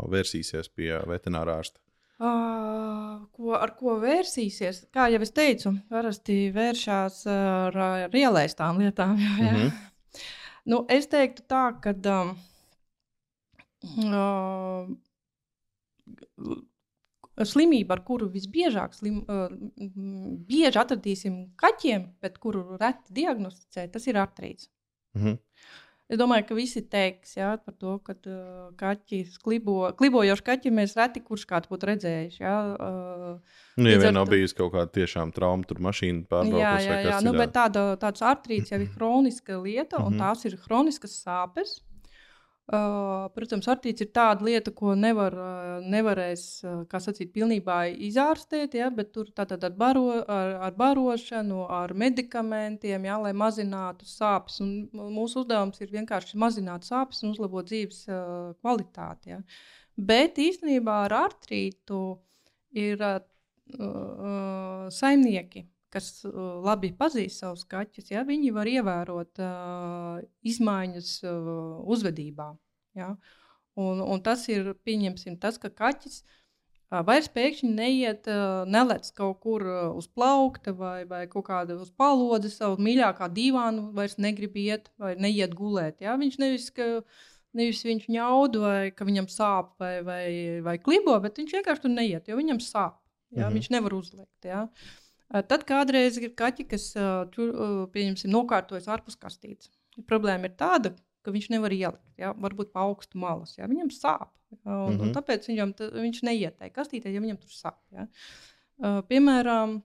vērsīsies 0.10 0.70
pie 0.76 0.94
veterinārārsta. 1.10 1.80
Uh, 2.22 3.24
ko, 3.34 3.56
ar 3.58 3.72
ko 3.80 3.96
vērsīsies? 3.98 4.84
Kā 4.94 5.08
jau 5.10 5.22
es 5.26 5.32
teicu, 5.34 5.72
parasti 5.90 6.36
vēršās 6.54 7.24
ar, 7.34 7.78
ar 8.06 8.18
ielaistām 8.20 8.78
lietām. 8.84 9.16
Jā, 9.18 9.32
jā. 9.42 9.52
Mm 9.52 9.62
-hmm. 9.64 9.72
nu, 10.70 10.86
es 10.90 11.10
teiktu, 11.10 11.42
tā, 11.50 11.64
ka 11.82 11.96
um, 12.14 12.36
uh, 14.14 14.86
slimība, 17.42 17.98
ar 17.98 18.04
kuru 18.06 18.30
visbiežāk 18.30 18.94
slim, 18.94 19.24
uh, 19.26 19.50
bieži 20.48 20.78
atradīsim 20.78 21.56
kaķiem, 21.56 22.06
bet 22.22 22.38
kuru 22.38 22.78
reti 22.78 23.18
diagnosticē, 23.18 23.88
tas 23.92 24.08
ir 24.08 24.16
artrīts. 24.22 24.70
Mhm. 25.18 25.40
Es 26.12 26.20
domāju, 26.20 26.44
ka 26.50 26.56
visi 26.58 26.82
teiks 26.92 27.38
jā, 27.38 27.54
par 27.64 27.74
to, 27.80 27.94
ka 28.04 28.12
uh, 28.28 28.72
kaķi 28.76 29.22
klibo, 29.46 29.78
klibojoši 29.96 30.44
kaķi 30.50 30.74
mēs 30.76 30.98
reti 31.00 31.22
kurš 31.24 31.46
kāds 31.48 31.70
būtu 31.72 31.88
redzējuši. 31.88 32.42
Jā, 32.44 32.56
uh, 32.76 33.60
Nu, 33.80 33.88
ja 33.90 34.02
vien 34.02 34.14
nav 34.18 34.26
to- 34.28 34.34
bijusi 34.36 34.58
kaut 34.58 34.74
kāda 34.74 34.92
tiešām 34.92 35.32
trauma, 35.32 35.64
tur 35.64 35.80
mašīna 35.80 36.26
jā, 36.26 36.28
pārbraukusi 36.34 36.90
jā, 36.90 36.98
jā. 37.00 37.06
kas 37.14 37.24
Nu, 37.24 37.32
bet 37.40 37.54
tāda, 37.56 37.86
tāds 38.02 38.20
artrīts 38.28 38.74
jau 38.74 38.82
ir 38.84 38.90
kroniska 38.98 39.56
lieta, 39.64 40.04
un 40.04 40.14
Mhm. 40.14 40.20
tās 40.20 40.44
ir 40.52 40.58
kroniskas 40.68 41.16
sāpes. 41.24 41.80
Uh, 42.72 43.26
protams, 43.36 43.68
artrīts 43.68 44.00
ir 44.06 44.08
tāda 44.16 44.46
lieta, 44.48 44.72
ko 44.72 44.94
nevar, 44.96 45.34
uh, 45.36 45.88
nevarēs 45.92 46.44
sacīt, 46.88 47.34
pilnībā 47.36 47.82
izārstēt, 48.08 48.78
ja, 48.80 48.88
bet 48.96 49.10
tur 49.12 49.28
tātad 49.36 49.66
ar, 49.68 49.74
baro, 49.76 50.06
ar, 50.24 50.54
ar 50.70 50.78
barošanu, 50.80 51.66
ar 51.68 51.92
medikamentiem, 52.00 53.10
ja, 53.10 53.18
lai 53.20 53.34
mazinātu 53.36 54.08
sāpes. 54.08 54.62
Un 54.64 54.88
mūsu 55.18 55.44
uzdevums 55.44 55.84
ir 55.84 55.92
vienkārši 55.92 56.40
mazināt 56.40 56.88
sāpes 56.88 57.20
un 57.26 57.34
uzlabot 57.36 57.68
dzīves 57.68 58.06
uh, 58.08 58.54
kvalitāti. 58.64 59.34
Ja. 59.36 59.42
Bet 60.00 60.40
īstenībā 60.40 61.02
ar 61.10 61.18
artrītu 61.26 62.02
ir 62.80 63.04
uh, 63.04 63.20
saimnieki, 64.96 65.68
kas 65.92 66.10
uh, 66.28 66.60
labi 66.64 66.92
pazīst 66.98 67.44
savus 67.44 67.64
kaķus, 67.70 68.12
ja, 68.14 68.24
viņi 68.28 68.52
var 68.56 68.70
ievērot 68.72 69.42
uh, 69.44 70.20
izmaiņas 70.48 71.16
uh, 71.28 71.50
uzvedībā. 71.92 72.52
Ja. 72.98 73.16
Un, 73.80 74.02
un 74.04 74.22
tas 74.24 74.48
ir 74.52 74.74
pieņemsim, 74.88 75.38
tas, 75.40 75.58
ka 75.62 75.72
kaķis 75.72 76.22
uh, 76.24 77.02
vairs 77.08 77.30
pēkšņi 77.32 77.72
neiet, 77.76 78.30
uh, 78.32 78.64
nelec 78.68 79.08
kaut 79.18 79.40
kur 79.44 79.66
uh, 79.68 79.82
uz 79.96 80.08
plaukta 80.12 80.74
vai, 80.76 81.04
vai 81.08 81.26
kaut 81.32 81.48
kāda 81.50 81.78
uz 81.80 81.92
palodzes, 81.92 82.58
savu 82.60 82.80
mīļākā 82.84 83.30
divānu, 83.36 83.90
vairs 83.96 84.18
negrib 84.20 84.58
iet 84.60 84.92
vai 85.00 85.16
neiet 85.20 85.56
gulēt. 85.58 86.02
Ja. 86.04 86.18
Viņš 86.20 86.40
nevis, 86.44 86.72
ka, 86.76 86.90
nevis 87.58 87.84
viņš 87.88 88.10
ņaud 88.12 88.60
vai 88.64 88.80
ka 88.96 89.08
viņam 89.08 89.32
sāp 89.32 89.78
vai, 89.80 89.94
vai, 90.08 90.26
vai 90.64 90.80
klibo, 90.84 91.16
bet 91.24 91.40
viņš 91.40 91.60
vienkārši 91.60 91.88
tur 91.88 91.96
neiet, 91.96 92.28
jo 92.32 92.40
viņam 92.40 92.64
sāp. 92.64 93.00
Ja, 93.32 93.46
Mhm. 93.46 93.48
mhm. 93.48 93.56
Viņš 93.56 93.72
nevar 93.72 93.94
uzliekt. 93.96 94.44
Ja. 94.44 94.66
Uh, 94.68 95.11
Tad 95.32 95.64
kādreiz 95.64 96.18
ir 96.20 96.34
kaķi, 96.36 96.66
kas 96.74 96.90
nokārtojas 98.28 98.90
ārpus 98.92 99.16
kastītes. 99.20 99.70
Problēma 100.08 100.50
ir 100.50 100.56
tāda, 100.60 100.92
ka 101.24 101.32
viņš 101.32 101.52
nevar 101.54 101.72
ielikt. 101.76 102.04
Ja? 102.20 102.34
Varbūt 102.34 102.74
pa 102.74 102.86
augstu 102.88 103.20
malas. 103.22 103.56
Ja? 103.60 103.70
Viņam 103.72 103.92
sāp. 103.96 104.32
Un, 104.52 104.58
mm 104.66 104.90
Mhm. 104.90 104.98
-hmm. 105.00 105.14
Tāpēc 105.16 105.48
viņam, 105.48 105.72
viņš 105.78 106.24
neiet 106.28 106.58
tajā 106.60 106.74
kastītē, 106.76 107.14
ja 107.14 107.22
viņam 107.22 107.40
tur 107.40 107.50
sāp. 107.56 107.80
Ja? 107.92 108.08
Uh, 108.82 109.02
piemēram, 109.08 109.82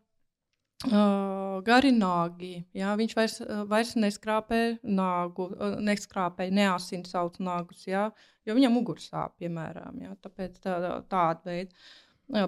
uh, 0.86 1.62
garināgi. 1.62 2.64
Ja? 2.74 2.96
Viņš 2.96 3.14
vairs, 3.14 3.40
vairs 3.68 3.94
neskrāpē 3.94 4.78
nāgu, 4.82 5.50
neskrāpē 5.80 6.50
neasins 6.50 7.10
sauc 7.10 7.38
nāgus, 7.38 7.86
ja? 7.86 8.10
jo 8.44 8.54
viņam 8.54 8.72
muguras 8.72 9.08
sāp, 9.12 9.38
piemēram. 9.38 10.02
Ja? 10.02 10.16
Tāpēc 10.22 10.58
tā, 10.58 11.02
tāda 11.08 11.40
veida. 11.44 11.70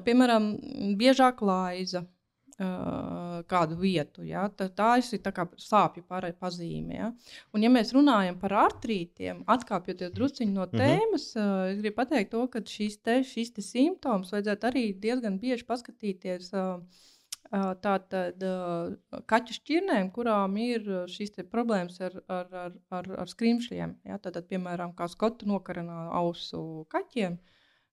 Piemēram, 0.03 0.59
biežāk 0.99 1.41
laiza 1.41 2.03
uh, 2.03 2.18
kādu 2.59 3.77
vietu. 3.79 4.25
Ja? 4.27 4.49
Tā, 4.51 4.67
tā 4.75 4.91
ir 4.99 5.21
tā 5.23 5.33
kā 5.35 5.45
sāpju 5.63 6.03
pazīme. 6.09 6.97
Ja? 6.97 7.11
Un, 7.55 7.63
ja 7.63 7.71
mēs 7.71 7.93
runājam 7.95 8.39
par 8.41 8.57
artrītiem, 8.67 9.45
atkāpjoties 9.47 10.15
druskuļi 10.17 10.51
no 10.53 10.67
Mhm. 10.67 10.81
tēmas, 10.81 11.29
uh, 11.37 11.69
es 11.73 11.79
gribu 11.79 11.97
pateikt 12.01 12.33
to, 12.33 12.47
ka 12.49 12.61
šīs, 12.61 12.99
te, 13.03 13.21
šīs 13.23 13.55
te 13.55 13.63
simptomas 13.63 14.33
vajadzētu 14.35 14.67
arī 14.73 14.85
diezgan 14.99 15.39
bieži 15.39 15.65
paskatīties. 15.69 16.51
Uh, 16.53 16.83
uh, 17.53 17.75
Tātad 17.81 18.43
uh, 18.43 19.21
kaķu 19.31 19.55
šķirnēm, 19.61 20.11
kurām 20.13 20.57
ir 20.59 20.83
uh, 20.89 21.07
šīs 21.07 21.39
problēmas 21.53 22.01
ar, 22.01 22.19
ar, 22.29 22.51
ar, 22.53 22.73
ar, 22.91 23.13
ar 23.23 23.31
skrimšļiem, 23.31 23.95
ja? 24.05 24.19
Tātad, 24.19 24.49
piemēram, 24.51 24.95
kā 24.99 25.09
skotu 25.09 25.47
nokarina 25.47 26.09
ausu 26.11 26.87
kaķiem, 26.91 27.39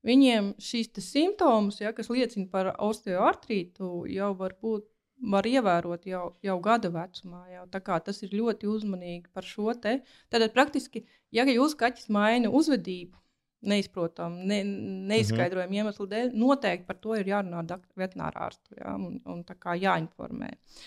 Viņiem 0.06 0.54
šīs 0.62 0.92
simptomas, 1.02 1.80
ja, 1.82 1.94
kas 1.96 2.12
liecina 2.14 2.48
par 2.52 2.74
osteoartrītu, 2.78 4.06
jau 4.14 4.34
var 4.42 4.58
būt. 4.62 4.92
Var 5.32 5.48
ievērot 5.48 6.04
jau, 6.10 6.26
jau 6.44 6.56
gada 6.60 6.90
vecumā. 6.92 7.46
Jau. 7.48 7.62
Tas 7.72 8.18
ir 8.26 8.34
ļoti 8.36 8.68
uzmanīgi 8.68 9.30
par 9.34 9.46
šo 9.48 9.72
te. 9.80 10.02
Tad 10.30 10.44
praktiski, 10.52 11.06
ja 11.32 11.46
jūsu 11.48 11.78
kaķis 11.80 12.10
maina 12.12 12.52
uzvedību, 12.52 13.16
neizprotamu, 13.64 14.44
ne, 14.44 14.60
neizskaidrojumu 15.08 15.70
mm 15.70 15.72
-hmm. 15.72 15.80
iemeslu 15.80 16.10
dēļ, 16.12 16.36
noteikti 16.36 16.86
par 16.86 17.00
to 17.00 17.16
ir 17.16 17.32
jārunā 17.32 17.64
veterinārārstu 17.96 18.76
ja, 18.76 18.98
un, 19.00 19.22
un 19.24 19.46
jāinformē. 19.88 20.52
Uh, 20.52 20.84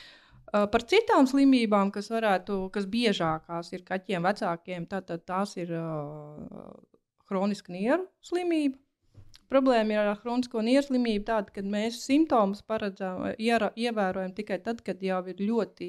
Par 0.48 0.84
citām 0.88 1.26
slimībām, 1.28 1.90
kas 1.92 2.08
varētu, 2.08 2.68
kas 2.72 2.86
biežākās 2.88 3.72
ir 3.74 3.82
kaķiem 3.84 4.24
vecākiem, 4.24 4.86
tad 4.88 5.10
tās 5.28 5.54
ir 5.60 5.74
uh, 5.76 6.70
kroniska 7.28 7.72
nieru 7.74 8.06
slimība. 8.24 8.78
Problēma 9.48 9.94
ir 9.94 10.10
ar 10.10 10.20
kronisko 10.20 10.60
nieru 10.64 10.84
slimību 10.84 11.24
tāda, 11.24 11.52
ka 11.54 11.64
mēs 11.64 12.02
simptomus 12.04 12.60
paredzam, 12.68 13.24
ievērojam 13.38 14.34
tikai 14.36 14.58
tad, 14.64 14.82
kad 14.84 15.00
jau 15.02 15.22
ir 15.32 15.40
ļoti 15.40 15.88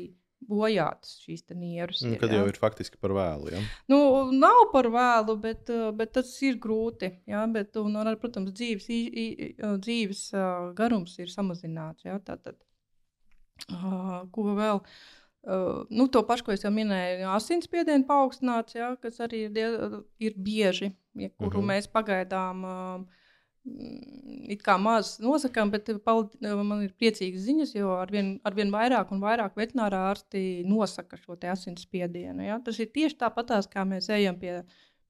bojātas 0.50 1.18
šīs 1.26 1.44
nieras. 1.52 2.02
Un 2.08 2.16
Kad 2.20 2.32
jau 2.34 2.46
ir 2.48 2.58
faktiski 2.60 3.00
par 3.02 3.12
vēlu. 3.18 3.52
Ja? 3.52 3.62
Nu, 3.92 4.00
nav 4.32 4.70
par 4.74 4.88
vēlu, 4.94 5.36
bet, 5.44 5.70
bet 6.00 6.14
tas 6.16 6.32
ir 6.46 6.58
grūti. 6.62 7.12
Ja? 7.30 7.44
Bet, 7.52 7.76
un, 7.82 7.98
un, 8.00 8.12
protams, 8.22 8.54
dzīves, 8.56 8.88
dzīves 9.84 10.26
garums 10.80 11.18
ir 11.20 11.32
samazināts. 11.34 12.08
Ja? 12.08 12.18
Tātad, 12.24 12.58
ko 14.32 14.50
vēl? 14.56 14.84
Nu, 15.92 16.08
to 16.12 16.24
pašu, 16.28 16.48
ko 16.48 16.56
es 16.56 16.66
jau 16.66 16.72
minēju, 16.76 17.28
asinsspiediena 17.32 18.04
paaugstināts, 18.08 18.76
ja, 18.76 18.90
kas 19.00 19.22
arī 19.24 19.46
ir, 19.48 19.94
ir 20.20 20.36
bieži, 20.36 20.92
ja, 21.16 21.30
kuru 21.38 21.48
uh 21.48 21.54
Mhm. 21.54 21.70
-huh. 21.70 21.70
mēs 21.72 21.88
pagaidām 21.88 22.64
uh, 22.68 23.20
it 24.50 24.64
kā 24.66 24.76
maz 24.82 25.16
nosakām, 25.24 25.72
bet 25.74 25.92
paldi, 26.06 26.40
man 26.42 26.84
ir 26.86 26.94
priecīgas 27.00 27.46
ziņas, 27.46 27.76
jo 27.78 27.94
arvien, 28.00 28.34
arvien 28.48 28.72
vairāk 28.74 29.14
un 29.14 29.22
vairāk 29.24 29.58
veterinārā 29.60 30.02
ārsti 30.12 30.44
nosaka 30.68 31.20
šo 31.22 31.38
asinsspiedienu. 31.54 32.48
Ja. 32.48 32.60
Tas 32.66 32.80
ir 32.82 32.92
tieši 32.96 33.20
tāpatās, 33.24 33.70
kā 33.72 33.86
mēs 33.88 34.10
ejam 34.16 34.40
pie, 34.42 34.60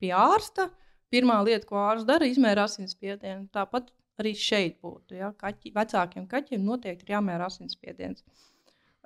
pie 0.02 0.14
ārsta. 0.16 0.70
Pirmā 1.10 1.40
lieta, 1.42 1.66
ko 1.66 1.80
ārsts 1.82 2.06
dara, 2.06 2.28
ir 2.28 2.36
izmēra 2.36 2.68
asinsspiedienu. 2.70 3.48
Tāpat 3.56 3.90
arī 4.22 4.36
šeit 4.38 4.78
būtu. 4.84 5.18
Ja. 5.18 5.32
Kaķi, 5.40 5.74
vecākiem 5.74 6.28
kaķiem 6.30 6.66
noteikti 6.66 7.08
ir 7.08 7.16
jāmēra 7.16 7.48
asinsspiediens. 7.50 8.22
Uh, 8.22 8.49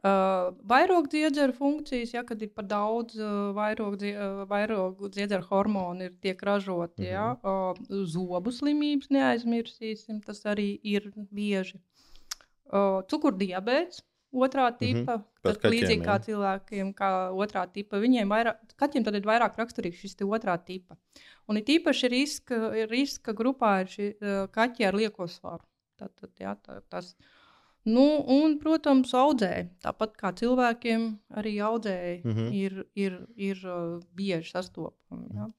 vairogu 0.04 1.08
dziedzera 1.08 1.54
funkcijas, 1.56 2.14
ja 2.14 2.24
kad 2.28 2.42
ir 2.42 2.50
par 2.52 2.66
daudz 2.68 3.16
uh, 3.16 3.54
vairogu, 3.56 3.98
dzie, 4.02 4.14
uh, 4.20 4.44
vairogu 4.50 5.10
dziedzera 5.10 5.46
hormonu, 5.48 6.10
ir 6.10 6.16
tiek 6.22 6.42
ražoti. 6.44 7.02
Mm 7.02 7.08
-hmm. 7.08 7.12
ja? 7.12 7.38
uh, 7.44 8.04
zobu 8.06 8.52
slimības 8.52 9.10
neaizmirsīsim, 9.10 10.22
tas 10.26 10.44
arī 10.46 10.80
ir 10.84 11.12
bieži. 11.16 11.80
Uh, 12.66 13.04
Cukurdiabēts, 13.08 14.04
otrā 14.34 14.78
tipa, 14.78 15.18
mm 15.18 15.22
-hmm. 15.22 15.30
Kaķiem, 15.44 15.72
līdzīgi 15.72 16.02
jā. 16.02 16.06
kā 16.06 16.20
cilvēkiem, 16.26 16.94
kā 16.94 17.32
otrā 17.32 17.68
tipa. 17.74 18.00
Viņiem 18.00 18.30
vairāk, 18.30 18.58
kaķiem 18.76 19.04
tad 19.04 19.16
ir 19.16 19.22
vairāk 19.22 19.58
raksturīgs 19.58 20.00
šis 20.00 20.16
otrā 20.16 20.58
tipa. 20.66 20.98
Un 21.48 21.58
ir 21.58 21.64
īpaši 21.64 22.08
riska, 22.08 22.56
riska 22.90 23.34
grupā 23.34 23.82
ir 23.82 23.88
šī 23.88 24.10
uh, 24.10 24.50
kaķi 24.52 24.86
ar 24.86 24.96
lieko 24.96 25.28
svaru. 25.28 25.64
Tātad, 26.00 26.32
jā, 26.40 26.56
tā, 26.66 26.82
tas, 26.90 27.16
Nu, 27.84 28.04
un, 28.32 28.54
protams, 28.64 29.12
audzēji. 29.18 29.66
Tāpat 29.84 30.14
kā 30.16 30.30
cilvēkiem, 30.40 31.08
arī 31.36 31.58
audzēji 31.60 32.22
mm 32.22 32.30
Mhm. 32.30 32.40
-hmm. 32.40 32.54
ir, 32.56 32.86
ir, 32.96 33.18
ir 33.36 33.58
uh, 33.68 34.00
bieži 34.16 34.52
sastopami. 34.52 35.28
Ja? 35.36 35.50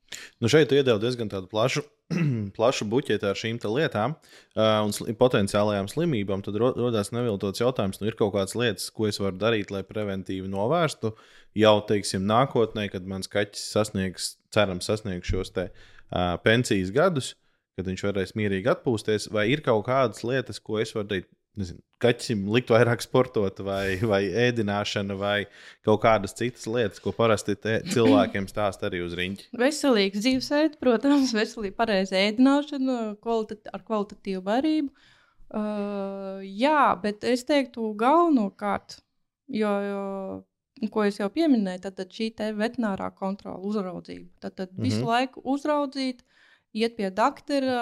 Nu 0.40 0.48
šeit 0.48 0.72
iedod 0.72 1.00
diezgan 1.00 1.28
plašu, 1.28 1.82
plašu 2.56 2.84
buķeti 2.88 3.26
ar 3.28 3.36
šīm 3.36 3.58
lietām 3.60 4.14
uh, 4.16 4.80
un 4.86 4.92
sli 4.92 5.12
potenciālajām 5.12 5.88
slimībām. 5.88 6.42
Tad 6.42 6.56
ro 6.56 6.72
rodas 6.76 7.12
neviltots 7.12 7.60
jautājums, 7.60 8.00
nu 8.00 8.06
ir 8.06 8.16
kaut 8.16 8.32
kādas 8.34 8.54
lietas, 8.56 8.90
ko 8.90 9.06
es 9.06 9.20
varu 9.20 9.36
darīt, 9.36 9.70
lai 9.70 9.82
preventīvi 9.82 10.48
novērstu 10.48 11.12
jau, 11.54 11.80
teiksim, 11.86 12.24
nākotnē, 12.24 12.88
kad 12.90 13.04
mans 13.06 13.28
kaķis 13.28 13.70
sasniegs, 13.72 14.38
cerams, 14.50 14.86
sasniegs 14.86 15.28
šos 15.28 15.52
te 15.52 15.70
uh, 15.70 16.36
pensijas 16.42 16.90
gadus, 16.90 17.34
kad 17.76 17.86
viņš 17.86 18.02
varēs 18.02 18.34
mierīgi 18.34 18.70
atpūsties, 18.70 19.30
vai 19.30 19.50
ir 19.50 19.60
kaut 19.60 19.86
kādas 19.86 20.24
lietas, 20.24 20.58
ko 20.60 20.78
es 20.78 20.94
varu 20.94 21.08
darīt. 21.08 21.28
Nezinu, 21.54 21.78
kaķim 22.02 22.48
likt 22.50 22.72
vairāk 22.74 23.02
sportot, 23.04 23.60
vai, 23.66 23.96
vai 24.12 24.22
ēdināšana, 24.46 25.14
vai 25.18 25.36
kaut 25.86 26.02
kādas 26.02 26.34
citas 26.34 26.66
lietas, 26.66 27.02
ko 27.02 27.12
parasti 27.14 27.54
te 27.54 27.78
cilvēkiem 27.92 28.48
stāsta 28.50 28.88
arī 28.88 29.04
uz 29.04 29.14
riņķa. 29.18 29.50
Veselīgs 29.62 30.24
dzīvesveids, 30.24 30.80
protams, 30.82 31.34
veselīga 31.36 31.78
pareiza 31.78 32.18
ēdināšana 32.18 32.98
kvalitat 33.22 33.70
ar 33.70 33.84
kvalitatīvu 33.86 34.42
barību. 34.48 35.10
Uh, 35.54 36.42
jā, 36.42 36.88
bet 36.98 37.22
es 37.30 37.46
teiktu 37.46 37.92
galvenokārt, 38.00 38.98
jo, 39.54 39.70
jo 39.86 40.90
ko 40.90 41.04
es 41.06 41.20
jau 41.20 41.28
pieminēju, 41.30 41.84
tad, 41.84 41.96
tad 42.00 42.14
šī 42.14 42.32
veterinārā 42.58 43.12
kontrola, 43.14 43.60
uzraudzība. 43.62 44.26
Tad, 44.42 44.56
tad 44.58 44.72
mm 44.72 44.76
-hmm. 44.78 44.88
visu 44.88 45.06
laiku 45.06 45.42
uzraudzīt, 45.44 46.24
iet 46.74 46.96
pie 46.98 47.08
doktora 47.14 47.78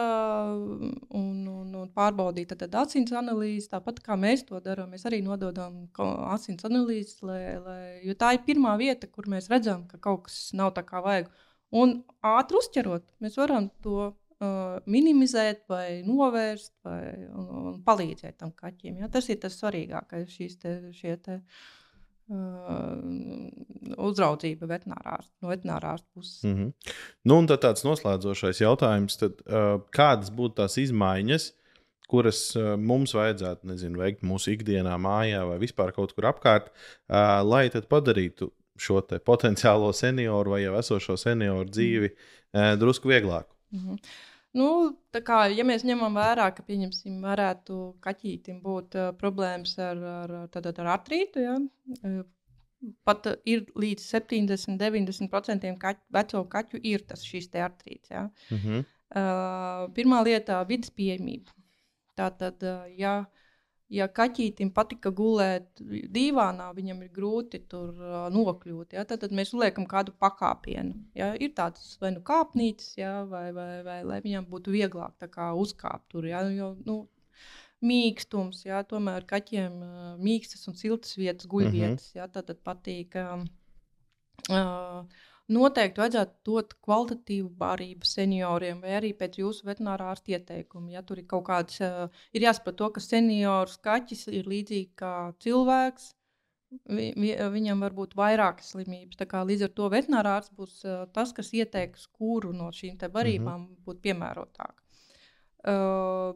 un, 0.53 1.37
un, 1.49 1.75
un 1.83 1.91
pārbaudīt 1.97 2.53
tad, 2.53 2.63
tad 2.65 2.77
asins 2.83 3.13
analīzi. 3.17 3.71
Tāpat 3.73 4.03
kā 4.05 4.17
mēs 4.21 4.45
to 4.49 4.61
darām, 4.65 4.93
mēs 4.93 5.07
arī 5.09 5.23
nododam 5.25 5.87
asins 6.33 6.65
analīzes, 6.69 7.21
lai, 7.25 7.41
lai, 7.65 7.83
jo 8.07 8.17
tā 8.19 8.35
ir 8.37 8.45
pirmā 8.47 8.77
vieta, 8.81 9.09
kur 9.09 9.29
mēs 9.33 9.49
redzam, 9.53 9.87
ka 9.91 10.01
kaut 10.03 10.27
kas 10.29 10.41
nav 10.59 10.75
tā 10.77 10.85
kā 10.87 11.03
vajag. 11.05 11.31
Un 11.73 12.03
ātri 12.35 12.61
uzķerot, 12.61 13.07
mēs 13.25 13.39
varam 13.41 13.71
to 13.85 14.11
uh, 14.13 14.81
minimizēt, 14.85 15.65
vai 15.73 16.03
novērst, 16.05 16.75
vai 16.85 17.03
un, 17.33 17.47
un 17.73 17.79
palīdzēt 17.87 18.43
tam 18.45 18.53
kaķim. 18.53 19.01
Ja? 19.01 19.09
Tas 19.13 19.31
ir 19.33 19.41
tas 19.41 19.57
svarīgākais, 19.57 20.29
šīs 20.37 20.59
te, 20.61 20.75
šie 20.93 21.17
te, 21.25 21.41
uh, 21.41 21.82
uzraudzība 24.03 24.69
veterinārārst, 24.71 25.33
no 25.43 25.51
veterinārārsta 25.51 26.07
puses. 26.15 26.43
Mm 26.45 26.55
-hmm. 26.55 26.95
nu, 27.25 27.39
un 27.39 27.51
tad 27.51 27.65
tāds 27.65 27.85
noslēdzošais 27.87 28.63
jautājums, 28.63 29.19
tad, 29.21 29.43
uh, 29.47 29.81
kādas 29.91 30.31
būtu 30.31 30.63
tās 30.63 30.79
izmaiņas? 30.79 31.53
kuras 32.13 32.41
uh, 32.57 32.75
mums 32.77 33.15
vajadzētu 33.17 33.69
nezinu, 33.71 34.03
veikt 34.03 34.25
mūsu 34.27 34.53
ikdienā, 34.53 34.99
mājā 35.01 35.47
vai 35.49 35.57
vispār 35.63 35.95
kaut 35.97 36.13
kur 36.13 36.29
apkārt, 36.29 36.69
uh, 36.69 37.41
lai 37.47 37.71
padarītu 37.71 38.51
šo 38.77 39.01
potenciālo 39.25 39.93
senioru 39.97 40.51
vai 40.51 40.63
jau 40.65 40.77
esošo 40.81 41.17
senioru 41.17 41.69
dzīvi 41.71 42.11
uh, 42.13 42.75
drusku 42.81 43.09
vieglāku. 43.09 43.55
Mm 43.73 43.81
-hmm. 43.81 43.99
Nu, 44.59 44.69
kā, 45.25 45.47
ja 45.49 45.65
mēs 45.65 45.85
ņemam 45.89 46.19
vērā, 46.19 46.51
ka 46.53 46.65
pieņemsim, 46.67 47.23
varētu 47.25 47.79
kaķītim 48.05 48.61
būt 48.65 48.97
uh, 49.01 49.11
problēmas 49.17 49.79
ar, 49.81 50.03
ar, 50.13 50.35
tad, 50.53 50.69
ar 50.77 50.91
artrītu, 50.99 51.41
ja? 51.41 51.57
pat 53.09 53.29
uh, 53.31 53.39
ir 53.49 53.65
līdz 53.79 54.05
70-90% 54.13 55.73
kaķu, 55.81 56.05
veco 56.19 56.45
kaķu 56.53 56.83
ir 56.93 57.07
tas 57.09 57.25
šis 57.25 57.49
artrīts. 57.55 58.13
Ja? 58.13 58.27
Mm 58.51 58.59
-hmm. 58.65 58.85
uh, 59.17 59.87
pirmā 59.97 60.21
lieta- 60.25 60.61
vidas 60.73 60.91
pieejamība. 60.91 61.57
Tātad, 62.17 62.61
uh, 62.61 62.85
ja 62.99 63.21
uh, 63.21 63.42
ja 63.93 64.09
kaķītim 64.09 64.73
patika 64.75 65.13
gulēt 65.15 65.83
dīvānā, 66.15 66.71
viņam 66.77 67.03
ir 67.05 67.11
grūti 67.15 67.63
tur 67.71 67.93
uh, 68.01 68.27
nokļūt. 68.33 68.97
Ja, 68.97 69.05
tad, 69.09 69.23
tad 69.25 69.35
mēs 69.37 69.53
liekam 69.57 69.87
kādu 69.91 70.15
pakāpienu. 70.23 70.97
Ja, 71.19 71.33
ir 71.37 71.53
tādas 71.57 71.97
vai 72.03 72.15
nu 72.17 72.23
kāpnītes, 72.27 72.95
ja, 73.01 73.23
vai, 73.29 73.51
vai, 73.57 73.83
vai 73.87 73.99
lai 74.09 74.21
viņam 74.25 74.49
būtu 74.51 74.75
vieglāk 74.75 75.27
kā, 75.33 75.53
uzkāpt 75.59 76.09
tur. 76.15 76.29
Ja, 76.31 76.45
jo, 76.51 76.75
nu, 76.89 77.03
Mīkstums, 77.83 78.61
jā, 78.63 78.79
tomēr 78.87 79.25
kaķiem 79.27 79.81
uh, 79.83 80.03
mīkstas 80.23 80.69
un 80.71 80.77
siltas 80.79 81.17
vietas, 81.19 81.49
guļvietas. 81.51 82.05
Mm 82.05 82.13
-hmm. 82.13 82.19
jā, 82.21 82.29
tad, 82.31 82.47
tad 82.47 82.61
patīk. 82.63 83.19
Uh, 84.51 85.09
Noteikti 85.53 86.01
vajadzētu 86.01 86.35
dot 86.49 86.75
kvalitatīvu 86.87 87.51
barību 87.59 88.09
senioriem, 88.09 88.81
vai 88.85 88.97
arī 88.99 89.13
pēc 89.19 89.39
jūsu 89.43 89.67
veterinārā 89.69 90.13
ārsta 90.13 90.35
ieteikuma. 90.37 90.93
Ja 90.95 91.03
tur 91.07 91.21
ir 91.23 91.29
kaut 91.31 91.47
kāds, 91.49 91.79
uh, 91.85 92.09
ir 92.33 92.47
jāsaprot 92.47 92.79
to, 92.79 92.91
ka 92.95 93.03
seniors 93.05 93.79
kaķis 93.83 94.27
ir 94.33 94.51
līdzīgs 94.53 94.99
kā 95.03 95.15
cilvēks. 95.45 96.13
Vi, 96.89 97.11
vi, 97.21 97.33
viņam 97.53 97.83
var 97.85 97.93
būt 97.93 98.15
vairākas 98.17 98.71
slimības. 98.73 99.19
Līdz 99.21 99.67
ar 99.67 99.73
to 99.77 99.89
veterinārārsts 99.93 100.55
būs 100.57 100.79
uh, 100.87 101.03
tas, 101.13 101.35
kas 101.37 101.53
ieteiks, 101.53 102.07
kuru 102.17 102.55
no 102.57 102.71
šīm 102.73 102.97
barībām 103.03 103.61
mm 103.61 103.67
-hmm. 103.67 103.83
būtu 103.85 104.01
piemērotāk. 104.09 104.79
Uh, 105.63 106.33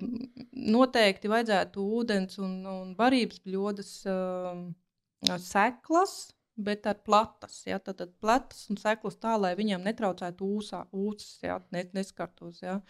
noteikti 0.53 1.27
vajadzētu 1.27 1.83
ūdens 1.99 2.39
un, 2.39 2.61
un 2.71 2.93
barības 2.95 3.41
bļodas 3.43 3.93
uh, 4.07 4.61
seklas, 5.43 6.36
bet 6.57 6.87
ar 6.87 6.99
platas. 7.05 7.61
Ja, 7.69 7.79
tad, 7.79 8.01
tad 8.01 8.17
platas 8.21 8.67
un 8.73 8.81
seklas 8.81 9.19
tā, 9.21 9.37
lai 9.41 9.55
viņiem 9.59 9.85
netraucētu 9.87 10.51
ūsā, 10.59 10.83
ūsas, 10.97 11.39
ja, 11.45 11.61
neskartos. 11.97 12.63
Ja. 12.65 12.81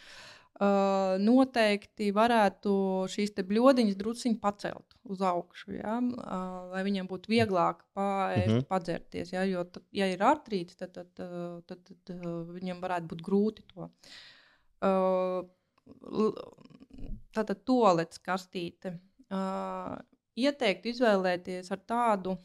Uh, 0.56 1.18
noteikti 1.20 2.08
varētu 2.16 2.70
šīs 3.12 3.34
bludiņas 3.44 3.98
druskuļi 4.00 4.38
pacelt 4.40 4.94
uz 5.04 5.20
augšu, 5.20 5.74
ja, 5.76 5.98
uh, 6.00 6.70
lai 6.72 6.80
viņiem 6.86 7.10
būtu 7.10 7.28
vieglāk 7.28 7.82
pāriest, 7.92 8.46
mm 8.48 8.54
-hmm. 8.54 8.68
padzerties. 8.70 9.34
Ja, 9.34 9.44
jo, 9.44 9.66
tad, 9.68 9.84
ja 9.92 10.08
ir 10.08 10.24
artrīts, 10.24 10.78
tad, 10.80 10.94
tad, 10.96 11.12
tad, 11.12 11.66
tad, 11.68 11.84
tad 11.84 12.14
uh, 12.16 12.48
viņiem 12.56 12.80
varētu 12.80 13.12
būt 13.12 13.26
grūti 13.26 13.66
to. 13.74 13.90
Uh, 14.80 15.44
tātad 17.36 17.60
toalets 17.68 18.18
kastīte. 18.24 18.96
Uh, 19.28 19.98
ieteiktu 20.36 20.88
izvēlēties 20.92 21.72
ar 21.74 21.84
tādu 21.84 22.36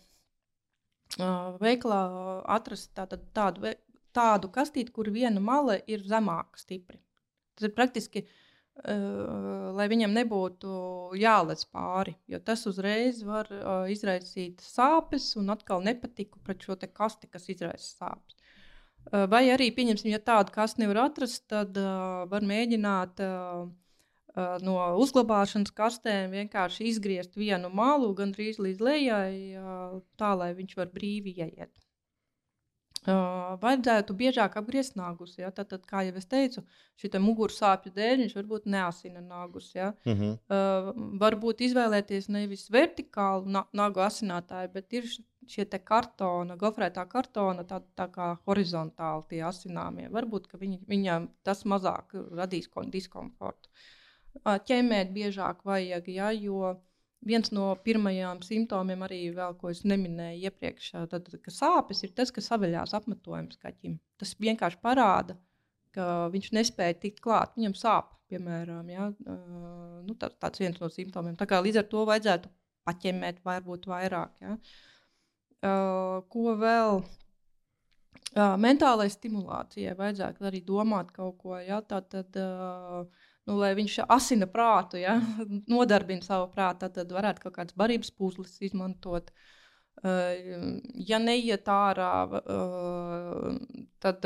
veiklā 1.61 2.01
atrast 2.47 2.93
tātad, 2.95 3.23
tādu, 3.35 3.73
tādu 4.13 4.51
kastīti, 4.51 4.91
kur 4.91 5.09
viena 5.11 5.41
mala 5.41 5.79
ir 5.87 6.03
zemāka 6.07 6.59
stipri. 6.59 7.01
Tas 7.55 7.67
ir 7.67 7.75
praktiski, 7.75 8.25
lai 9.75 9.87
viņam 9.91 10.13
nebūtu 10.15 10.75
jālec 11.19 11.65
pāri, 11.73 12.15
jo 12.31 12.39
tas 12.39 12.63
uzreiz 12.65 13.21
var 13.27 13.49
izraisīt 13.91 14.63
sāpes 14.63 15.35
un 15.37 15.51
atkal 15.51 15.83
nepatiku 15.83 16.39
pret 16.39 16.63
šo 16.63 16.77
kasti, 16.93 17.27
kas 17.27 17.49
izraisa 17.49 17.91
sāpes. 17.97 18.37
Vai 19.11 19.49
arī, 19.49 19.71
pieņemsim, 19.73 20.11
ja 20.13 20.19
tādu 20.21 20.53
kasti 20.53 20.83
nevar 20.83 21.07
atrast, 21.07 21.47
tad 21.49 21.75
uh, 21.81 22.21
var 22.29 22.45
mēģināt 22.45 23.23
uh, 23.25 23.63
no 24.63 24.75
uzglabāšanas 25.03 25.73
kastēm 25.75 26.31
vienkārši 26.31 26.87
izgriezt 26.87 27.35
vienu 27.35 27.69
malu 27.69 28.13
gandrīz 28.15 28.59
līdz 28.63 28.83
lejai, 28.87 29.33
tā 30.19 30.33
lai 30.39 30.53
viņš 30.55 30.77
var 30.77 30.91
brīvi 30.93 31.35
ieiet. 31.37 31.73
Uh, 33.01 33.55
vajadzētu 33.57 34.13
biežāk 34.13 34.59
apgriezt 34.59 34.93
nagus. 34.93 35.31
Ja? 35.39 35.49
Tad, 35.49 35.71
tad, 35.71 35.87
kā 35.89 36.03
jau 36.05 36.13
es 36.19 36.27
teicu, 36.29 36.61
šī 37.01 37.09
muguras 37.17 37.55
sāpju 37.57 37.89
dēļ 37.95 38.19
viņš 38.21 38.35
varbūt 38.37 38.67
neasina 38.69 39.23
nagus. 39.25 39.71
Ja? 39.73 39.87
Uh 40.05 40.19
-huh. 40.19 40.35
uh, 40.53 40.91
varbūt 41.23 41.63
izvēlēties 41.65 42.29
nevis 42.29 42.67
vertikālu 42.69 43.49
na 43.49 43.63
nagu 43.73 44.03
asinātāju, 44.05 44.69
bet 44.73 44.93
ir 44.93 45.07
šie 45.49 45.65
kartona, 45.65 46.55
gofrētā 46.55 47.07
kartona, 47.09 47.63
tā, 47.63 47.81
tā 47.97 48.07
kā 48.07 48.37
horizontāli 48.45 49.23
tie 49.29 49.41
asināmie. 49.49 50.07
Varbūt 50.09 50.47
viņam 50.61 51.27
tas 51.43 51.65
mazāk 51.65 52.13
radīs 52.13 52.69
diskomfortu. 52.91 53.69
Uh, 53.69 54.00
ķemēt 54.67 55.11
biežāk 55.15 55.65
vajag, 55.67 56.07
ja, 56.11 56.31
jo 56.31 56.75
viens 57.25 57.51
no 57.53 57.71
pirmajiem 57.85 58.41
simptomiem, 58.45 59.03
arī 59.05 59.21
vēl, 59.35 59.55
ko 59.59 59.69
es 59.69 59.83
neminēju 59.85 60.49
iepriekš, 60.49 60.91
tad, 61.11 61.29
ka 61.43 61.53
sāpes 61.53 62.01
ir 62.05 62.15
tas, 62.17 62.33
kas 62.33 62.49
saveļās 62.49 62.95
apmetojums 62.97 63.59
kaķim. 63.61 63.99
Tas 64.21 64.33
vienkārši 64.41 64.81
parāda, 64.81 65.37
ka 65.95 66.07
viņš 66.33 66.51
nespēja 66.57 66.97
tikt 67.03 67.21
klāt, 67.23 67.53
viņam 67.59 67.77
sāp, 67.77 68.09
piemēram, 68.31 68.89
ja, 68.89 69.11
nu, 69.27 70.15
tā, 70.17 70.31
tāds 70.41 70.63
viens 70.63 70.79
no 70.81 70.89
simptomiem. 70.89 71.37
Tā 71.37 71.47
kā 71.49 71.61
līdz 71.61 71.83
ar 71.83 71.89
to 71.91 72.05
vajadzētu 72.09 72.51
paķemēt 72.87 73.41
varbūt 73.45 73.89
vairāk. 73.91 74.37
Ja. 74.41 74.55
Uh, 75.61 76.21
ko 76.31 76.55
vēl? 76.57 77.03
Uh, 78.31 78.55
mentālai 78.63 79.09
stimulācijai 79.11 79.93
vajadzētu 79.99 80.47
arī 80.47 80.61
domāt 80.65 81.11
kaut 81.13 81.35
ko. 81.43 81.57
Ja, 81.59 81.81
tā 81.83 81.99
tad 82.07 82.37
uh, 82.39 83.03
nu, 83.49 83.57
lai 83.61 83.71
viņš 83.77 84.01
asina 84.11 84.47
prātu, 84.49 84.99
ja? 85.01 85.17
nodarbina 85.71 86.25
savu 86.25 86.49
prātu, 86.53 86.89
tad 86.93 87.11
varētu 87.11 87.47
kaut 87.47 87.57
kādas 87.57 87.77
barības 87.77 88.13
puzles 88.15 88.57
izmantot. 88.63 89.31
Ja 90.01 91.19
neiet 91.21 91.67
ārā, 91.69 92.13
tad, 94.01 94.23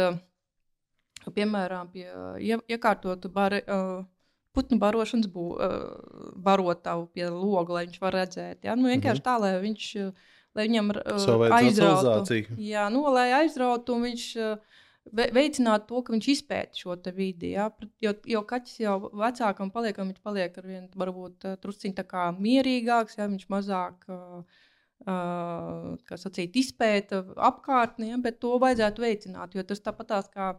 piemēram, 1.35 1.89
pie 1.91 2.05
iekārtotu 2.71 3.31
bar, 3.33 3.57
putnu 4.55 4.79
barošanas 4.79 5.27
bū, 5.33 5.49
barotavu 6.45 7.09
pie 7.11 7.27
loga, 7.33 7.79
lai 7.79 7.83
viņš 7.89 7.99
var 8.05 8.15
redzēt. 8.21 8.63
Ja? 8.63 8.77
Nu, 8.79 8.87
vienkārši 8.93 9.19
-hmm. 9.19 9.27
tā, 9.27 9.35
lai 9.41 9.59
viņš 9.65 9.89
lai 10.55 10.69
viņam 10.69 10.93
aizrautu. 11.57 12.39
Jā, 12.61 12.87
nu, 12.93 13.03
lai 13.11 13.27
aizrautu, 13.41 13.97
un 13.97 14.07
viņš 14.07 14.25
uh, 14.39 14.75
veicināt 15.13 15.87
to, 15.89 16.01
ka 16.01 16.13
viņš 16.13 16.27
izpēta 16.33 16.79
šo 16.79 16.95
vidi. 17.13 17.53
Ja? 17.53 17.69
Jo, 18.01 18.13
jo 18.25 18.41
kaķis 18.47 18.79
jau 18.79 18.95
vecākam 19.13 19.71
paliekam, 19.71 20.09
viņš 20.11 20.21
paliek 20.25 20.57
ar 20.57 20.65
vien 20.67 20.87
varbūt 20.95 21.45
trusciņā 21.61 22.31
mierīgāks, 22.39 23.19
ja 23.19 23.29
viņš 23.29 23.49
mazāk. 23.49 24.07
Uh, 24.09 24.63
kā 25.05 26.17
sacīt, 26.17 26.55
izpēta 26.55 27.19
apkārtni, 27.35 28.09
ja, 28.13 28.17
bet 28.17 28.39
to 28.41 28.55
vajadzētu 28.61 29.03
veicināt. 29.03 29.53
Jo 29.53 29.63
tas 29.67 29.83
tāpatās 29.83 30.31
kā, 30.33 30.53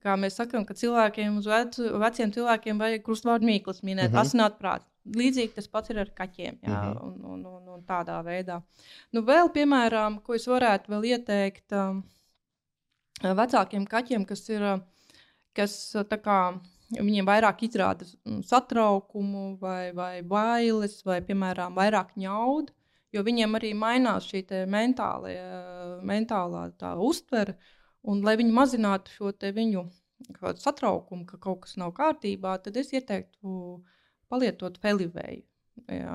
kā 0.00 0.14
mēs 0.16 0.38
sakām, 0.38 0.64
ka 0.64 0.76
cilvēkiem, 0.78 1.40
uz 1.42 1.48
vecu, 1.50 1.90
veciem 2.00 2.32
cilvēkiem 2.32 2.80
vajag 2.80 3.04
krustvārdu 3.04 3.50
mīklas 3.50 3.82
minēt, 3.82 4.12
mhm. 4.12 4.16
-huh. 4.16 4.22
asināt 4.22 4.58
prātu. 4.62 4.86
Līdzīgi 5.04 5.52
tas 5.58 5.68
pats 5.68 5.90
ir 5.90 6.00
ar 6.00 6.10
kaķiem. 6.16 6.58
Jā, 6.62 6.70
mhm. 6.70 6.96
-huh. 6.96 7.04
un, 7.04 7.24
un, 7.34 7.46
un, 7.46 7.68
un 7.74 7.84
tādā 7.84 8.22
veidā. 8.24 8.62
Nu, 9.12 9.20
vēl, 9.20 9.52
piemēram, 9.52 10.22
ko 10.22 10.34
es 10.34 10.46
varētu 10.48 10.94
vēl 10.94 11.04
ieteikt. 11.12 11.72
Uh, 11.72 12.00
vecākiem 13.22 13.86
kaķiem, 13.86 14.24
kas 14.26 14.48
ir, 14.50 14.64
kas 15.54 15.74
kā, 16.24 16.38
viņiem 16.94 17.26
vairāk 17.26 17.62
izrāda 17.66 18.06
satraukumu 18.46 19.56
vai, 19.60 19.92
vai 19.92 20.22
bailes, 20.22 21.00
vai, 21.06 21.20
piemēram, 21.22 21.74
vairāk 21.74 22.14
ņaudu, 22.20 22.72
jo 23.14 23.22
viņiem 23.22 23.54
arī 23.54 23.72
mainās 23.78 24.26
šī 24.30 24.44
mentālā, 24.66 25.34
mentālā 26.02 26.68
uztvere, 26.98 27.56
un 28.02 28.22
lai 28.24 28.36
viņi 28.36 28.52
mazinātu 28.52 29.10
šo 29.14 29.32
viņu 29.54 29.88
satraukumu, 30.58 31.26
ka 31.26 31.38
kaut 31.38 31.64
kas 31.64 31.76
nav 31.76 31.92
kārtībā, 31.94 32.58
tad 32.62 32.76
es 32.76 32.92
ieteiktu 32.92 33.82
palietot 34.28 34.78
felivēju. 34.82 35.42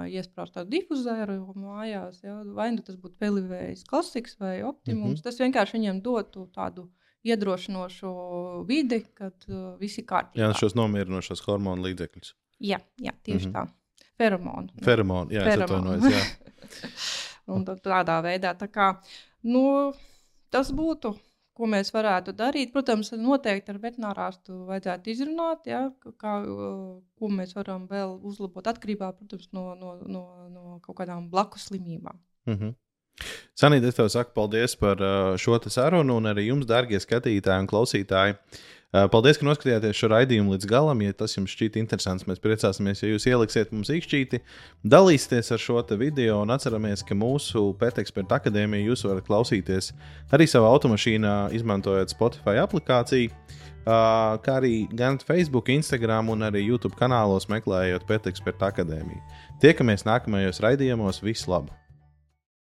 Iesprāst 0.10 0.56
tādu 0.56 0.72
difuzēru 0.72 1.54
mājās, 1.60 2.22
jā, 2.24 2.38
vai 2.56 2.70
nu 2.74 2.84
tas 2.86 2.96
būtu 2.96 3.20
pelivējs, 3.20 3.84
klasiks 3.90 4.38
vai 4.40 4.62
optimums. 4.64 5.10
Mm 5.10 5.16
-hmm. 5.18 5.24
Tas 5.24 5.40
vienkārši 5.40 5.78
viņam 5.78 6.02
dotu 6.02 6.48
tādu 6.56 6.90
iedrošinošu 7.24 8.12
vidi, 8.68 9.04
kad 9.14 9.36
uh, 9.50 9.76
viss 9.80 10.00
ir 10.00 10.06
kārtībā. 10.06 10.40
Jā, 10.40 10.54
šos 10.56 10.76
nomierinošos 10.80 11.44
hormonu 11.46 11.84
līdzekļus. 11.90 12.34
Jā, 12.60 12.80
jā 13.02 13.14
tieši 13.24 13.48
mm 13.48 13.54
-hmm. 13.54 13.68
tā. 13.68 14.08
Feromonu. 14.18 14.70
Feromonu, 14.84 15.32
jā, 15.32 15.44
atvainojos. 15.64 16.04
Jā. 16.12 16.24
Un 17.54 17.66
tādā 17.66 18.22
veidā 18.24 18.54
tā 18.56 18.68
kā, 18.68 18.94
nu, 19.44 19.94
tas 20.50 20.72
būtu 20.72 21.16
ko 21.60 21.68
mēs 21.68 21.92
varētu 21.92 22.34
darīt. 22.40 22.72
Protams, 22.76 23.12
noteikti 23.20 23.74
ar 23.74 23.80
veterinārārstu 23.84 24.64
vajadzētu 24.70 25.12
izrunāt, 25.14 25.68
ja, 25.68 25.86
kā, 26.22 26.36
ko 27.20 27.32
mēs 27.36 27.56
varam 27.58 27.88
vēl 27.92 28.16
uzlabot 28.30 28.70
atkarībā 28.72 29.12
protams, 29.18 29.50
no, 29.56 29.74
no, 29.80 29.98
no, 30.08 30.24
no 30.54 30.78
kaut 30.86 31.02
kādām 31.02 31.28
blakus 31.32 31.68
slimībām. 31.70 32.22
Mm 32.48 32.56
-hmm. 32.56 32.78
Sanīt, 33.60 33.84
es 33.84 33.96
tev 33.96 34.08
saku 34.08 34.32
paldies 34.34 34.76
par 34.80 35.02
šo 35.38 35.60
sarunu, 35.68 36.16
un 36.18 36.24
arī 36.32 36.48
jums, 36.48 36.66
darbie 36.66 37.00
skatītāji 37.00 37.60
un 37.60 37.68
klausītāji. 37.68 38.38
Eh, 38.90 39.04
paldies, 39.14 39.38
ka 39.38 39.46
noskatījāties 39.46 40.00
šo 40.00 40.08
raidījumu 40.10 40.56
līdz 40.56 40.66
galam. 40.70 41.02
Ja 41.06 41.14
tas 41.14 41.36
jums 41.36 41.52
šķiet 41.54 41.76
interesants, 41.78 42.26
mēs 42.26 42.42
priecāsimies, 42.42 43.04
ja 43.04 43.12
jūs 43.12 43.28
ieliksiet 43.30 43.70
mums 43.70 43.92
īkšķīti, 43.94 44.40
dalīsieties 44.82 45.54
ar 45.54 45.62
šo 45.62 45.84
video 46.00 46.40
un 46.42 46.50
atceramies, 46.56 47.04
ka 47.06 47.14
mūsu 47.14 47.68
pēteksperta 47.78 48.40
akadēmija 48.40 48.90
jūs 48.90 49.06
varat 49.06 49.28
klausīties 49.30 49.92
arī 50.34 50.50
savā 50.50 50.72
automašīnā, 50.74 51.36
izmantojot 51.54 52.16
Spotify 52.16 52.58
aplikāciju, 52.64 53.30
eh, 53.30 53.94
kā 54.42 54.58
arī 54.58 54.88
gan 54.90 55.22
Facebook, 55.22 55.70
Instagram 55.70 56.34
un 56.34 56.50
arī 56.50 56.66
YouTube 56.66 56.98
kanālos 56.98 57.46
meklējot 57.46 58.10
pēteksperta 58.10 58.74
akadēmiju. 58.74 59.22
Tiekamies 59.62 60.08
nākamajos 60.10 60.66
raidījumos. 60.66 61.22
Visu 61.22 61.52
labu! 61.52 61.70